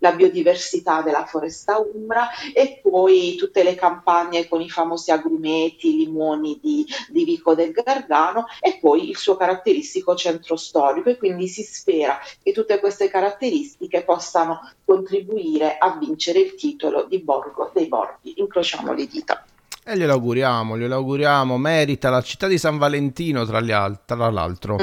la 0.00 0.12
biodiversità 0.12 1.02
della 1.02 1.24
foresta 1.24 1.78
umbra 1.78 2.28
e 2.52 2.80
poi 2.82 3.36
tutte 3.36 3.62
le 3.62 3.74
campagne 3.74 4.48
con 4.48 4.60
i 4.60 4.68
famosi 4.68 5.10
agrumeti, 5.10 5.96
limoni 5.96 6.58
di, 6.60 6.86
di 7.08 7.24
Vico 7.24 7.54
del 7.54 7.72
Gargano 7.72 8.46
e 8.60 8.78
poi 8.80 9.08
il 9.08 9.16
suo 9.16 9.36
caratteristico 9.36 10.14
centro 10.14 10.56
storico 10.56 11.08
e 11.08 11.16
quindi 11.16 11.48
si 11.48 11.62
spera 11.62 12.18
che 12.42 12.52
tutte 12.52 12.80
queste 12.80 13.08
caratteristiche 13.08 14.02
possano 14.02 14.60
contribuire 14.84 15.78
a 15.78 15.96
vincere 15.98 16.40
il 16.40 16.54
titolo 16.54 17.04
di 17.04 17.18
Borgo 17.18 17.70
dei 17.72 17.86
Borghi. 17.86 18.34
Incrociamo 18.36 18.92
le 18.92 19.06
dita. 19.06 19.44
E 19.90 19.96
glielo 19.96 20.12
auguriamo, 20.12 20.78
glielo 20.78 20.94
auguriamo, 20.94 21.58
merita 21.58 22.10
la 22.10 22.22
città 22.22 22.46
di 22.46 22.58
San 22.58 22.78
Valentino 22.78 23.44
tra, 23.44 23.58
al- 23.58 23.98
tra 24.04 24.30
l'altro. 24.30 24.78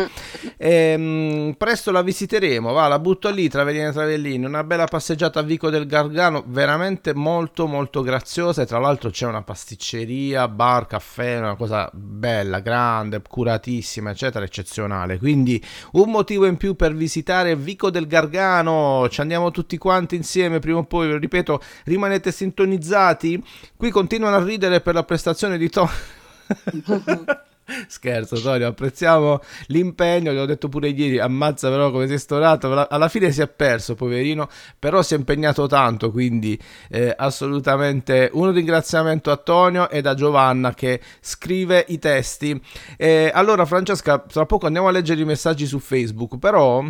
Ehm, 0.58 1.56
presto 1.58 1.92
la 1.92 2.02
visiteremo, 2.02 2.74
va, 2.74 2.90
la 2.90 3.00
butto 3.00 3.30
lì, 3.30 3.48
Travellini 3.48 3.86
e 3.86 3.92
Travellini, 3.94 4.44
una 4.44 4.66
bella 4.66 4.84
passeggiata 4.84 5.40
a 5.40 5.44
Vico 5.44 5.70
del 5.70 5.86
Gargano, 5.86 6.44
veramente 6.48 7.14
molto 7.14 7.68
molto 7.68 8.02
graziosa 8.02 8.64
e 8.64 8.66
tra 8.66 8.80
l'altro 8.80 9.10
c'è 9.10 9.26
una 9.28 9.44
pasticceria, 9.44 10.50
bar, 10.50 10.88
caffè, 10.88 11.38
una 11.38 11.56
cosa 11.56 11.90
bella, 11.94 12.60
grande, 12.60 13.22
curatissima, 13.22 14.10
eccetera, 14.10 14.44
eccezionale. 14.44 15.20
Quindi 15.20 15.64
un 15.94 16.12
motivo 16.12 16.48
in 16.48 16.58
più 16.58 16.76
per 16.76 16.94
visitare 16.94 17.56
Vico 17.56 17.90
del 17.90 18.08
Gargano, 18.08 19.08
ci 19.10 19.22
andiamo 19.22 19.52
tutti 19.52 19.78
quanti 19.78 20.18
insieme 20.18 20.60
prima 20.60 20.80
o 20.80 20.84
poi, 20.84 21.18
ripeto, 21.18 21.62
rimanete 21.86 22.34
sintonizzati. 22.34 23.42
Qui 23.78 23.90
continuano 23.90 24.36
a 24.36 24.44
ridere 24.44 24.82
per 24.82 24.96
la 24.98 25.04
prestazione 25.04 25.58
di 25.58 25.70
Tom. 25.70 25.88
Scherzo, 27.88 28.40
Torio, 28.40 28.68
apprezziamo 28.68 29.42
l'impegno, 29.68 30.32
l'ho 30.32 30.46
detto 30.46 30.70
pure 30.70 30.88
ieri, 30.88 31.20
ammazza 31.20 31.70
però 31.70 31.92
come 31.92 32.08
si 32.08 32.14
è 32.14 32.18
storato, 32.18 32.72
alla- 32.72 32.88
alla 32.90 33.10
fine 33.10 33.30
si 33.32 33.42
è 33.42 33.48
perso, 33.50 33.94
poverino, 33.94 34.48
però 34.80 35.02
si 35.02 35.16
è 35.16 35.18
impegnato 35.18 35.68
tanto, 35.68 36.10
quindi 36.10 36.58
eh, 36.90 37.14
assolutamente 37.16 38.30
un 38.34 38.54
ringraziamento 38.54 39.32
a 39.32 39.36
Tonio 39.36 39.90
e 39.90 40.00
a 40.00 40.14
Giovanna 40.14 40.74
che 40.74 41.02
scrive 41.20 41.84
i 41.90 42.00
testi. 42.00 42.60
Eh, 42.96 43.32
allora 43.34 43.66
Francesca, 43.66 44.20
tra 44.20 44.46
poco 44.46 44.66
andiamo 44.66 44.88
a 44.88 44.92
leggere 44.92 45.20
i 45.20 45.26
messaggi 45.26 45.66
su 45.66 45.80
Facebook, 45.80 46.38
però 46.40 46.86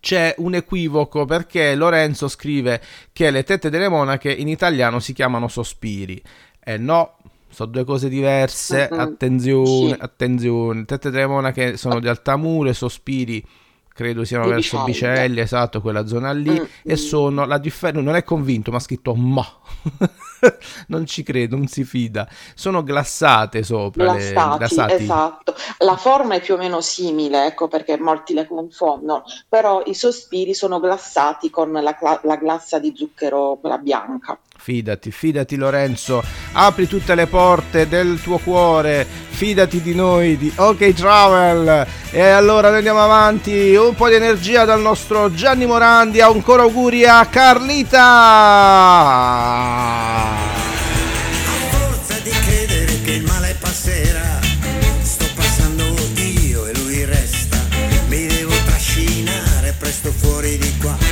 c'è 0.00 0.34
un 0.38 0.54
equivoco 0.54 1.24
perché 1.24 1.74
Lorenzo 1.74 2.28
scrive 2.28 2.80
che 3.12 3.30
le 3.30 3.42
tette 3.44 3.70
delle 3.70 3.88
monache 3.88 4.32
in 4.32 4.48
italiano 4.48 4.98
si 5.00 5.12
chiamano 5.12 5.48
sospiri. 5.48 6.20
E 6.68 6.76
no, 6.76 7.14
sono 7.48 7.70
due 7.70 7.84
cose 7.84 8.10
diverse. 8.10 8.88
Mm-mm. 8.92 9.00
Attenzione, 9.00 9.88
Sì. 9.94 9.96
attenzione. 9.98 10.84
Tette 10.84 11.08
delle 11.10 11.26
monache 11.26 11.78
sono 11.78 11.98
di 11.98 12.08
Altamura, 12.08 12.74
sospiri 12.74 13.42
credo 13.88 14.22
siano 14.24 14.44
Di 14.44 14.50
verso 14.50 14.84
Biceglie. 14.84 15.12
Biceglie, 15.22 15.42
esatto, 15.42 15.80
quella 15.80 16.06
zona 16.06 16.30
lì. 16.32 16.50
Mm, 16.60 16.64
E 16.84 16.96
sono 16.96 17.46
la 17.46 17.56
differenza, 17.58 18.02
non 18.04 18.16
è 18.16 18.22
convinto, 18.22 18.70
ma 18.70 18.76
ha 18.76 18.80
scritto 18.80 19.14
ma. 19.14 19.44
non 20.88 21.06
ci 21.06 21.22
credo, 21.22 21.56
non 21.56 21.66
si 21.68 21.84
fida. 21.84 22.28
Sono 22.54 22.82
glassate 22.82 23.62
sopra 23.62 24.12
le 24.12 24.30
Glassati, 24.30 24.58
glassati. 24.58 24.92
esatto. 24.94 25.54
La 25.78 25.96
forma 25.96 26.34
è 26.34 26.40
più 26.40 26.54
o 26.54 26.56
meno 26.56 26.80
simile, 26.80 27.46
ecco 27.46 27.68
perché 27.68 27.98
molti 27.98 28.34
le 28.34 28.46
confondono, 28.46 29.24
però 29.48 29.82
i 29.86 29.94
sospiri 29.94 30.54
sono 30.54 30.80
glassati 30.80 31.50
con 31.50 31.72
la, 31.72 31.94
cla- 31.96 32.20
la 32.24 32.36
glassa 32.36 32.78
di 32.78 32.92
zucchero, 32.96 33.58
bianca. 33.80 34.38
Fidati, 34.60 35.12
fidati 35.12 35.54
Lorenzo, 35.56 36.20
apri 36.52 36.88
tutte 36.88 37.14
le 37.14 37.26
porte 37.28 37.86
del 37.88 38.20
tuo 38.20 38.38
cuore, 38.38 39.06
fidati 39.28 39.80
di 39.80 39.94
noi, 39.94 40.36
di 40.36 40.52
OK 40.56 40.92
Travel. 40.94 41.86
E 42.10 42.20
allora 42.20 42.68
noi 42.68 42.78
andiamo 42.78 43.00
avanti, 43.02 43.76
un 43.76 43.94
po' 43.94 44.08
di 44.08 44.14
energia 44.16 44.64
dal 44.64 44.80
nostro 44.80 45.32
Gianni 45.32 45.64
Morandi, 45.64 46.20
ancora 46.20 46.62
auguri 46.62 47.06
a 47.06 47.24
Carlita. 47.26 48.06
Di 52.22 52.30
credere 52.30 53.00
che 53.02 53.12
il 53.12 53.22
male 53.24 53.56
passerà. 53.58 54.38
Sto 55.02 55.26
passando 55.34 55.84
io 56.16 56.66
e 56.66 56.74
lui 56.74 57.04
resta. 57.04 57.58
Mi 58.08 58.26
devo 58.26 58.54
trascinare 58.64 59.74
presto 59.78 60.12
fuori 60.12 60.58
di 60.58 60.76
qua 60.78 61.07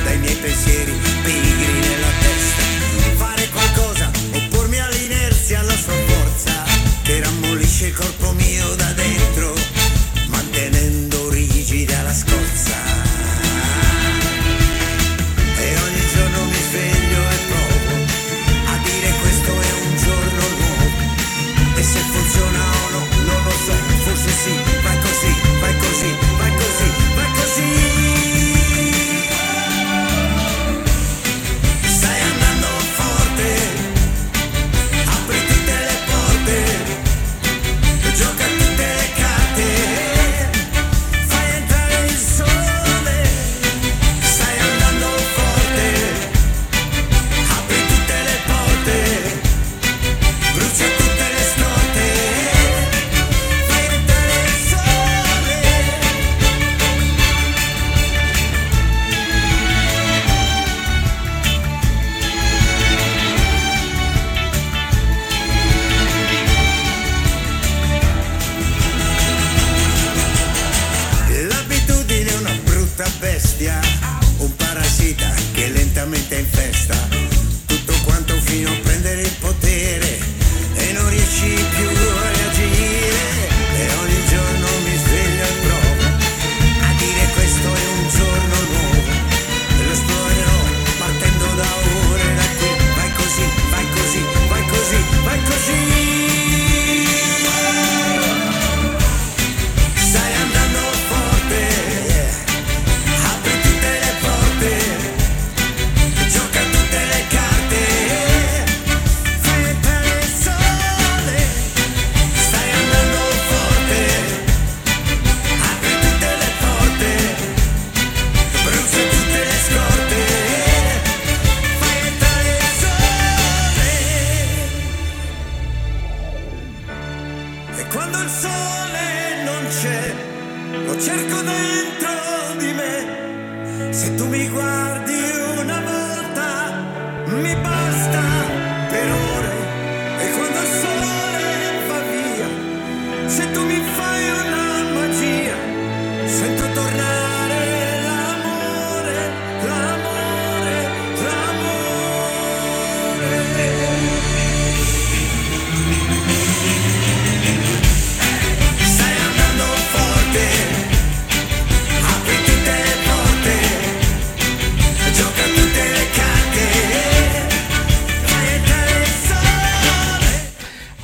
se 143.37 143.45
tu 143.53 143.61
mi 143.61 143.79
fai 143.97 144.16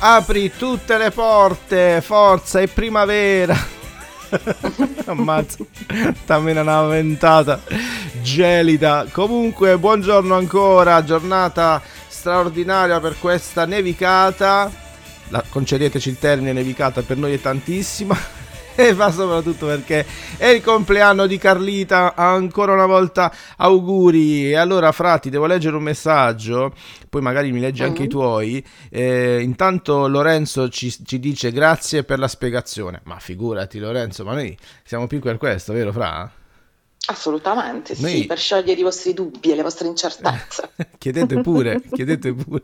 Apri 0.05 0.51
tutte 0.57 0.97
le 0.97 1.11
porte, 1.11 2.01
forza, 2.01 2.59
è 2.59 2.67
primavera. 2.67 3.55
Ammazza, 5.05 5.63
stammi 6.23 6.51
una 6.51 6.81
ventata 6.81 7.61
gelida. 8.21 9.05
Comunque, 9.09 9.77
buongiorno 9.77 10.35
ancora, 10.35 11.05
giornata 11.05 11.81
straordinaria 12.09 12.99
per 12.99 13.15
questa 13.17 13.65
nevicata. 13.65 14.69
La- 15.29 15.45
concedeteci 15.47 16.09
il 16.09 16.19
termine 16.19 16.51
nevicata, 16.51 17.01
per 17.01 17.15
noi 17.15 17.35
è 17.35 17.39
tantissima. 17.39 18.42
E 18.75 18.93
ma 18.95 19.11
soprattutto 19.11 19.67
perché 19.67 20.05
è 20.37 20.47
il 20.47 20.61
compleanno 20.61 21.27
di 21.27 21.37
Carlita. 21.37 22.15
Ancora 22.15 22.73
una 22.73 22.85
volta 22.85 23.33
auguri. 23.57 24.49
E 24.49 24.55
allora, 24.55 24.91
Frati, 24.91 25.29
devo 25.29 25.45
leggere 25.45 25.75
un 25.75 25.83
messaggio. 25.83 26.73
Poi 27.09 27.21
magari 27.21 27.51
mi 27.51 27.59
leggi 27.59 27.83
anche 27.83 28.03
i 28.03 28.07
tuoi. 28.07 28.63
Eh, 28.89 29.41
intanto 29.41 30.07
Lorenzo 30.07 30.69
ci, 30.69 30.93
ci 31.05 31.19
dice 31.19 31.51
grazie 31.51 32.03
per 32.03 32.19
la 32.19 32.27
spiegazione. 32.27 33.01
Ma 33.03 33.19
figurati, 33.19 33.79
Lorenzo, 33.79 34.23
ma 34.23 34.33
noi 34.33 34.57
siamo 34.83 35.07
qui 35.07 35.19
per 35.19 35.37
questo, 35.37 35.73
vero, 35.73 35.91
Fra? 35.91 36.31
Assolutamente, 37.05 37.95
Noi- 37.99 38.21
sì, 38.21 38.25
per 38.25 38.39
sciogliere 38.39 38.79
i 38.79 38.83
vostri 38.83 39.13
dubbi 39.13 39.51
e 39.51 39.55
le 39.55 39.61
vostre 39.61 39.87
incertezze. 39.87 40.69
chiedete 40.97 41.41
pure, 41.41 41.81
chiedete 41.91 42.33
pure. 42.33 42.63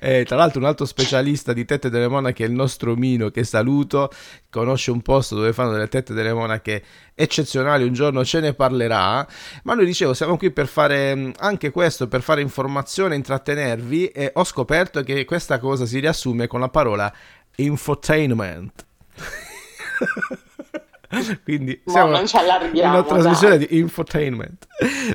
Eh, 0.00 0.24
tra 0.24 0.36
l'altro 0.36 0.60
un 0.60 0.66
altro 0.66 0.84
specialista 0.84 1.52
di 1.52 1.64
tette 1.64 1.90
delle 1.90 2.08
monache 2.08 2.44
è 2.44 2.46
il 2.46 2.52
nostro 2.52 2.94
Mino 2.96 3.30
che 3.30 3.44
saluto, 3.44 4.10
conosce 4.50 4.90
un 4.90 5.02
posto 5.02 5.34
dove 5.36 5.52
fanno 5.52 5.72
delle 5.72 5.88
tette 5.88 6.14
delle 6.14 6.32
monache 6.32 6.82
eccezionali, 7.14 7.84
un 7.84 7.92
giorno 7.92 8.24
ce 8.24 8.40
ne 8.40 8.54
parlerà, 8.54 9.26
ma 9.64 9.74
noi 9.74 9.86
dicevo 9.86 10.14
siamo 10.14 10.36
qui 10.36 10.50
per 10.50 10.66
fare 10.66 11.14
mh, 11.14 11.32
anche 11.38 11.70
questo, 11.70 12.08
per 12.08 12.22
fare 12.22 12.40
informazione, 12.40 13.14
intrattenervi 13.14 14.08
e 14.08 14.30
ho 14.34 14.44
scoperto 14.44 15.02
che 15.02 15.24
questa 15.24 15.58
cosa 15.58 15.86
si 15.86 15.98
riassume 15.98 16.46
con 16.46 16.60
la 16.60 16.68
parola 16.68 17.12
infotainment. 17.56 18.86
Quindi 21.44 21.80
Ma 21.84 21.92
siamo 21.92 22.10
non 22.10 22.26
ci 22.26 22.36
allarghiamo, 22.36 22.92
una 22.92 23.02
trasmissione 23.04 23.58
dai. 23.58 23.66
di 23.66 23.78
infotainment. 23.78 24.66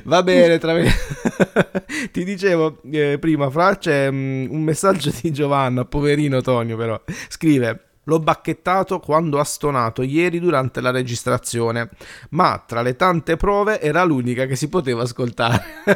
Va 0.04 0.22
bene, 0.22 0.58
tra- 0.58 0.74
ti 2.10 2.24
dicevo 2.24 2.80
eh, 2.90 3.18
prima, 3.18 3.50
Fra, 3.50 3.76
c'è 3.76 4.10
mm, 4.10 4.50
un 4.50 4.62
messaggio 4.62 5.12
di 5.20 5.32
Giovanna, 5.32 5.84
poverino 5.84 6.40
Tonio 6.40 6.76
però, 6.76 7.00
scrive... 7.28 7.86
L'ho 8.06 8.18
bacchettato 8.18 8.98
quando 8.98 9.38
ha 9.38 9.44
stonato 9.44 10.02
ieri 10.02 10.40
durante 10.40 10.80
la 10.80 10.90
registrazione, 10.90 11.88
ma 12.30 12.60
tra 12.66 12.82
le 12.82 12.96
tante 12.96 13.36
prove 13.36 13.80
era 13.80 14.02
l'unica 14.02 14.44
che 14.46 14.56
si 14.56 14.68
poteva 14.68 15.02
ascoltare. 15.02 15.62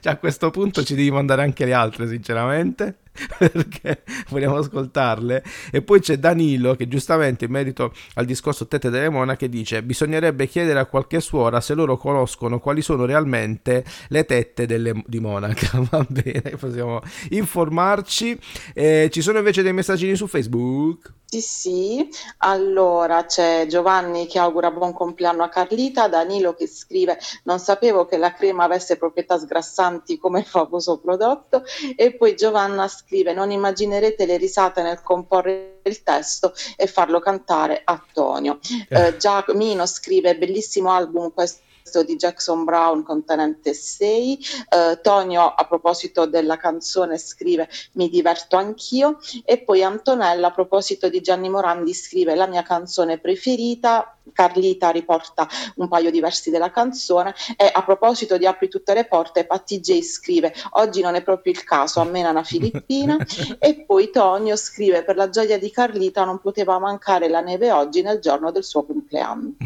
cioè, 0.00 0.12
a 0.14 0.16
questo 0.16 0.48
punto 0.48 0.82
ci 0.84 0.94
devi 0.94 1.10
mandare 1.10 1.42
anche 1.42 1.66
le 1.66 1.74
altre, 1.74 2.08
sinceramente, 2.08 3.00
perché 3.38 4.02
vogliamo 4.28 4.56
ascoltarle. 4.56 5.42
E 5.70 5.82
poi 5.82 6.00
c'è 6.00 6.18
Danilo 6.18 6.74
che 6.74 6.88
giustamente 6.88 7.46
in 7.46 7.50
merito 7.50 7.92
al 8.14 8.24
discorso 8.24 8.66
tette 8.66 8.90
delle 8.90 9.08
monache 9.08 9.48
dice 9.48 9.82
bisognerebbe 9.82 10.46
chiedere 10.46 10.78
a 10.78 10.86
qualche 10.86 11.20
suora 11.20 11.60
se 11.60 11.74
loro 11.74 11.96
conoscono 11.96 12.58
quali 12.60 12.82
sono 12.82 13.04
realmente 13.04 13.84
le 14.08 14.24
tette 14.24 14.66
delle, 14.66 15.02
di 15.06 15.20
monaca. 15.20 15.80
Va 15.90 16.04
bene, 16.08 16.56
possiamo 16.58 17.00
informarci. 17.30 18.38
Eh, 18.74 19.08
ci 19.12 19.22
sono 19.22 19.38
invece 19.38 19.62
dei 19.62 19.72
messaggini 19.72 20.14
su 20.16 20.26
Facebook. 20.26 21.16
Sì, 21.30 21.40
sì. 21.42 22.08
Allora 22.38 23.26
c'è 23.26 23.66
Giovanni 23.68 24.26
che 24.26 24.38
augura 24.38 24.70
buon 24.70 24.94
compleanno 24.94 25.42
a 25.42 25.50
Carlita, 25.50 26.08
Danilo 26.08 26.54
che 26.54 26.66
scrive 26.66 27.18
non 27.44 27.58
sapevo 27.58 28.06
che 28.06 28.16
la 28.16 28.32
crema 28.32 28.64
avesse 28.64 28.96
proprietà 28.96 29.38
sgrassanti 29.38 30.16
come 30.16 30.42
famoso 30.42 30.98
prodotto 30.98 31.64
e 31.96 32.14
poi 32.14 32.34
Giovanna 32.34 32.88
scrive 32.88 33.07
non 33.34 33.50
immaginerete 33.50 34.26
le 34.26 34.36
risate 34.36 34.82
nel 34.82 35.02
comporre 35.02 35.80
il 35.84 36.02
testo 36.02 36.52
e 36.76 36.86
farlo 36.86 37.20
cantare 37.20 37.80
a 37.84 38.02
Tonio. 38.12 38.58
Eh, 38.88 39.16
Giacomino 39.16 39.86
scrive 39.86 40.36
bellissimo 40.36 40.90
album 40.90 41.32
questo 41.32 41.62
di 42.04 42.16
Jackson 42.16 42.64
Brown 42.64 43.02
contenente 43.02 43.72
6. 43.72 44.38
Eh, 44.68 45.00
Tonio 45.00 45.46
a 45.46 45.64
proposito 45.66 46.26
della 46.26 46.56
canzone 46.56 47.18
scrive 47.18 47.68
mi 47.92 48.08
diverto 48.08 48.56
anch'io 48.56 49.18
e 49.44 49.58
poi 49.58 49.82
Antonella 49.82 50.48
a 50.48 50.52
proposito 50.52 51.08
di 51.08 51.20
Gianni 51.20 51.48
Morandi 51.48 51.94
scrive 51.94 52.34
la 52.34 52.46
mia 52.46 52.62
canzone 52.62 53.18
preferita. 53.18 54.12
Carlita 54.30 54.90
riporta 54.90 55.48
un 55.76 55.88
paio 55.88 56.10
di 56.10 56.20
versi 56.20 56.50
della 56.50 56.70
canzone 56.70 57.34
e 57.56 57.70
a 57.72 57.82
proposito 57.82 58.36
di 58.36 58.46
Apri 58.46 58.68
tutte 58.68 58.92
le 58.92 59.06
porte 59.06 59.46
Patti 59.46 59.80
J 59.80 60.02
scrive 60.02 60.52
oggi 60.72 61.00
non 61.00 61.14
è 61.14 61.22
proprio 61.22 61.52
il 61.52 61.64
caso, 61.64 62.00
a 62.00 62.04
mena 62.04 62.30
una 62.30 62.44
filippina 62.44 63.16
e 63.58 63.84
poi 63.86 64.10
Tonio 64.10 64.54
scrive 64.56 65.02
per 65.02 65.16
la 65.16 65.30
gioia 65.30 65.58
di 65.58 65.70
Carlita 65.70 66.24
non 66.24 66.40
poteva 66.40 66.78
mancare 66.78 67.28
la 67.28 67.40
neve 67.40 67.72
oggi 67.72 68.02
nel 68.02 68.20
giorno 68.20 68.50
del 68.50 68.64
suo 68.64 68.84
compleanno. 68.84 69.54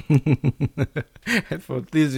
È 1.49 1.57
fortissimo. 1.59 2.12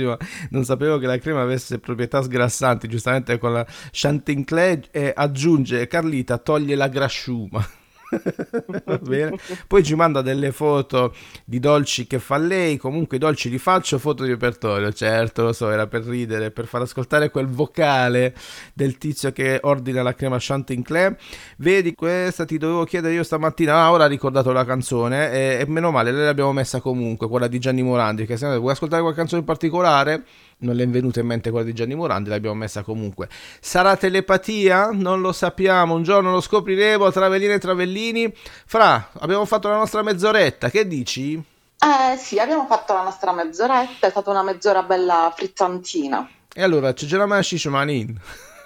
Non 0.50 0.64
sapevo 0.64 0.98
che 0.98 1.07
la 1.07 1.18
crema 1.18 1.42
avesse 1.42 1.78
proprietà 1.78 2.22
sgrassanti, 2.22 2.88
giustamente 2.88 3.38
con 3.38 3.52
la 3.52 3.66
Chantinclay 3.90 4.80
e 4.90 5.12
aggiunge 5.14 5.87
Carlita 5.87 6.38
toglie 6.38 6.74
la 6.74 6.88
grasciuma. 6.88 7.83
Poi 9.66 9.83
ci 9.83 9.94
manda 9.94 10.22
delle 10.22 10.53
foto 10.53 11.14
di 11.44 11.59
dolci 11.59 12.07
che 12.07 12.18
fa 12.18 12.37
lei. 12.37 12.77
Comunque, 12.77 13.16
i 13.16 13.20
dolci 13.20 13.50
li 13.50 13.59
faccio. 13.59 13.98
Foto 13.98 14.24
di 14.24 14.31
repertorio, 14.31 14.92
certo, 14.92 15.42
lo 15.42 15.53
so, 15.53 15.70
era 15.70 15.87
per 15.87 16.05
ridere, 16.05 16.50
per 16.50 16.66
far 16.66 16.83
ascoltare 16.83 17.31
quel 17.31 17.46
vocale 17.46 18.35
del 18.72 18.98
tizio 18.98 19.33
che 19.33 19.59
ordina 19.62 20.03
la 20.03 20.14
crema 20.14 20.37
Chantinclay. 20.38 21.14
Vedi, 21.59 21.94
questa 21.94 22.44
ti 22.44 22.59
dovevo 22.59 22.85
chiedere 22.85 23.14
io 23.14 23.22
stamattina. 23.22 23.74
Ah, 23.74 23.92
ora 23.92 24.05
ho 24.05 24.09
ricordato 24.09 24.53
la 24.53 24.64
canzone. 24.64 25.33
E, 25.33 25.59
e 25.61 25.64
meno 25.66 25.90
male, 25.90 26.12
lei 26.12 26.24
l'abbiamo 26.24 26.53
messa 26.53 26.81
comunque, 26.81 27.29
quella 27.29 27.48
di 27.48 27.59
Gianni 27.59 27.83
Morandi. 27.83 28.27
Che 28.27 28.37
se 28.37 28.57
vuoi 28.59 28.72
ascoltare 28.72 29.03
qualche 29.03 29.18
canzone 29.18 29.40
in 29.40 29.46
particolare, 29.46 30.24
non 30.64 30.74
le 30.74 30.85
è 30.85 30.88
venuta 30.88 31.20
in 31.20 31.27
mente 31.27 31.50
quella 31.50 31.64
di 31.64 31.72
Gianni 31.72 31.94
Morandi, 31.94 32.31
l'abbiamo 32.31 32.57
messa 32.57 32.83
comunque. 32.83 33.29
Sarà 33.61 33.96
telepatia? 33.96 34.90
Non 34.92 35.20
lo 35.20 35.33
sappiamo, 35.33 35.94
un 35.94 36.03
giorno 36.03 36.33
lo 36.33 36.40
scopriremo. 36.40 37.11
Travelline 37.11 37.55
e 37.55 37.59
Travellini. 37.59 38.35
Fra, 38.66 39.11
abbiamo 39.20 39.44
fatto 39.44 39.68
la 39.68 39.77
nostra 39.77 40.03
mezz'oretta, 40.03 40.70
che 40.70 40.87
dici? 40.87 41.35
Eh 41.35 42.16
sì, 42.16 42.38
abbiamo 42.38 42.66
fatto 42.66 42.94
la 42.94 43.03
nostra 43.03 43.33
mezz'oretta, 43.33 44.07
è 44.07 44.11
stata 44.11 44.31
una 44.31 44.42
mezz'ora 44.42 44.83
bella 44.83 45.33
frizzantina. 45.37 46.29
E 46.53 46.62
allora, 46.62 46.92
c'è 46.92 47.07
già 47.07 47.18
la 47.18 47.27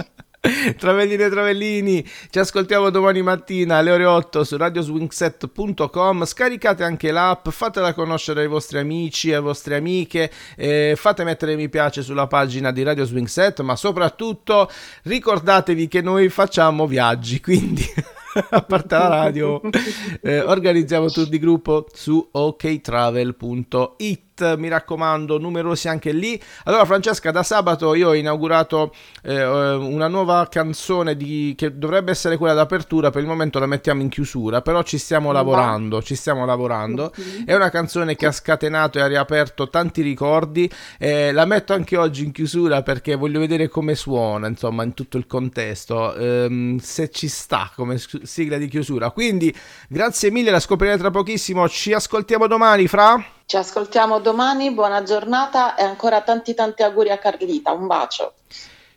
Travellini 0.77 1.23
e 1.23 1.29
Travellini, 1.29 2.07
ci 2.29 2.39
ascoltiamo 2.39 2.89
domani 2.89 3.21
mattina 3.21 3.77
alle 3.77 3.91
ore 3.91 4.05
8 4.05 4.43
su 4.43 4.57
radioswingset.com. 4.57 6.25
Scaricate 6.25 6.83
anche 6.83 7.11
l'app, 7.11 7.49
fatela 7.49 7.93
conoscere 7.93 8.41
ai 8.41 8.47
vostri 8.47 8.79
amici, 8.79 9.31
alle 9.31 9.41
vostre 9.41 9.75
amiche, 9.77 10.31
eh, 10.55 10.93
fate 10.95 11.23
mettere 11.23 11.55
mi 11.55 11.69
piace 11.69 12.01
sulla 12.01 12.27
pagina 12.27 12.71
di 12.71 12.83
Radio 12.83 13.05
Swingset, 13.05 13.61
ma 13.61 13.75
soprattutto 13.75 14.69
ricordatevi 15.03 15.87
che 15.87 16.01
noi 16.01 16.29
facciamo 16.29 16.87
viaggi, 16.87 17.39
quindi 17.39 17.85
a 18.51 18.61
parte 18.61 18.95
la 18.95 19.07
radio 19.07 19.61
eh, 20.21 20.41
organizziamo 20.41 21.09
tour 21.09 21.27
di 21.27 21.39
gruppo 21.39 21.87
su 21.93 22.27
oktravel.it 22.31 24.24
hit, 24.35 24.55
mi 24.57 24.67
raccomando, 24.67 25.39
numerosi 25.39 25.87
anche 25.87 26.11
lì. 26.11 26.39
Allora 26.65 26.85
Francesca, 26.85 27.31
da 27.31 27.43
sabato 27.43 27.93
io 27.95 28.09
ho 28.09 28.13
inaugurato 28.13 28.93
eh, 29.23 29.45
una 29.45 30.07
nuova 30.07 30.47
canzone 30.49 31.15
di, 31.15 31.53
che 31.57 31.77
dovrebbe 31.77 32.11
essere 32.11 32.37
quella 32.37 32.53
d'apertura, 32.53 33.09
per 33.09 33.21
il 33.21 33.27
momento 33.27 33.59
la 33.59 33.65
mettiamo 33.65 34.01
in 34.01 34.09
chiusura, 34.09 34.61
però 34.61 34.83
ci 34.83 34.97
stiamo 34.97 35.31
lavorando, 35.31 36.01
ci 36.01 36.15
stiamo 36.15 36.45
lavorando. 36.45 37.13
È 37.45 37.53
una 37.53 37.69
canzone 37.69 38.15
che 38.15 38.25
ha 38.25 38.31
scatenato 38.31 38.97
e 38.97 39.01
ha 39.01 39.07
riaperto 39.07 39.69
tanti 39.69 40.01
ricordi, 40.01 40.69
eh, 40.99 41.31
la 41.31 41.45
metto 41.45 41.73
anche 41.73 41.97
oggi 41.97 42.25
in 42.25 42.31
chiusura 42.31 42.81
perché 42.81 43.15
voglio 43.15 43.39
vedere 43.39 43.69
come 43.69 43.95
suona, 43.95 44.47
insomma, 44.47 44.83
in 44.83 44.93
tutto 44.93 45.17
il 45.17 45.25
contesto, 45.25 46.13
ehm, 46.15 46.77
se 46.79 47.09
ci 47.09 47.27
sta 47.27 47.71
come 47.75 47.99
sigla 48.23 48.57
di 48.57 48.67
chiusura. 48.67 49.11
Quindi 49.11 49.53
grazie 49.87 50.31
mille, 50.31 50.51
la 50.51 50.59
scoprirete 50.59 50.99
tra 50.99 51.11
pochissimo, 51.11 51.67
ci 51.69 51.93
ascoltiamo 51.93 52.47
domani, 52.47 52.87
Fra? 52.87 53.23
Ci 53.47 53.57
ascoltiamo 53.57 54.19
domani, 54.19 54.71
buona 54.71 55.03
giornata 55.03 55.75
e 55.75 55.83
ancora 55.83 56.21
tanti 56.21 56.55
tanti 56.55 56.81
auguri 56.81 57.11
a 57.11 57.19
Carlita, 57.19 57.73
un 57.73 57.85
bacio. 57.85 58.33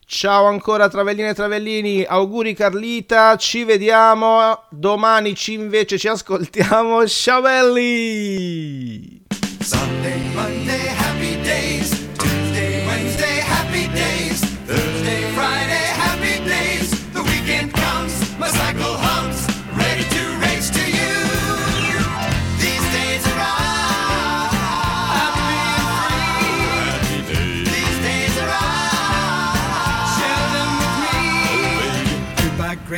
Ciao 0.06 0.46
ancora 0.46 0.88
Travelline 0.88 1.28
e 1.28 1.34
Travellini, 1.34 2.02
auguri 2.02 2.54
Carlita, 2.54 3.36
ci 3.36 3.64
vediamo 3.64 4.62
domani, 4.70 5.34
ci 5.34 5.52
invece 5.52 5.98
ci 5.98 6.08
ascoltiamo, 6.08 7.06
ciao 7.06 7.42
belli! 7.42 9.22
Sunday, 9.60 10.18
Monday, 10.32 10.88
happy 10.96 11.42
days. 11.42 11.90
Tuesday, 12.16 12.86
Wednesday, 12.86 13.40
happy 13.40 13.86
days. 13.92 14.40
Thursday, 14.64 15.27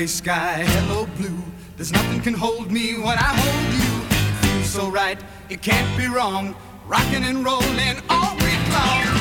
gray 0.01 0.07
sky, 0.07 0.65
hello, 0.67 1.05
blue. 1.19 1.43
There's 1.77 1.93
nothing 1.93 2.23
can 2.23 2.33
hold 2.33 2.73
me 2.73 2.95
when 2.95 3.19
I 3.19 3.35
hold 3.37 3.75
you. 3.75 4.49
Feels 4.49 4.71
so 4.71 4.91
right, 4.91 5.21
it 5.51 5.61
can't 5.61 5.95
be 5.99 6.07
wrong. 6.07 6.57
Rocking 6.87 7.23
and 7.23 7.45
rolling 7.45 8.01
all 8.09 8.35
week 8.37 8.73
long. 8.73 9.20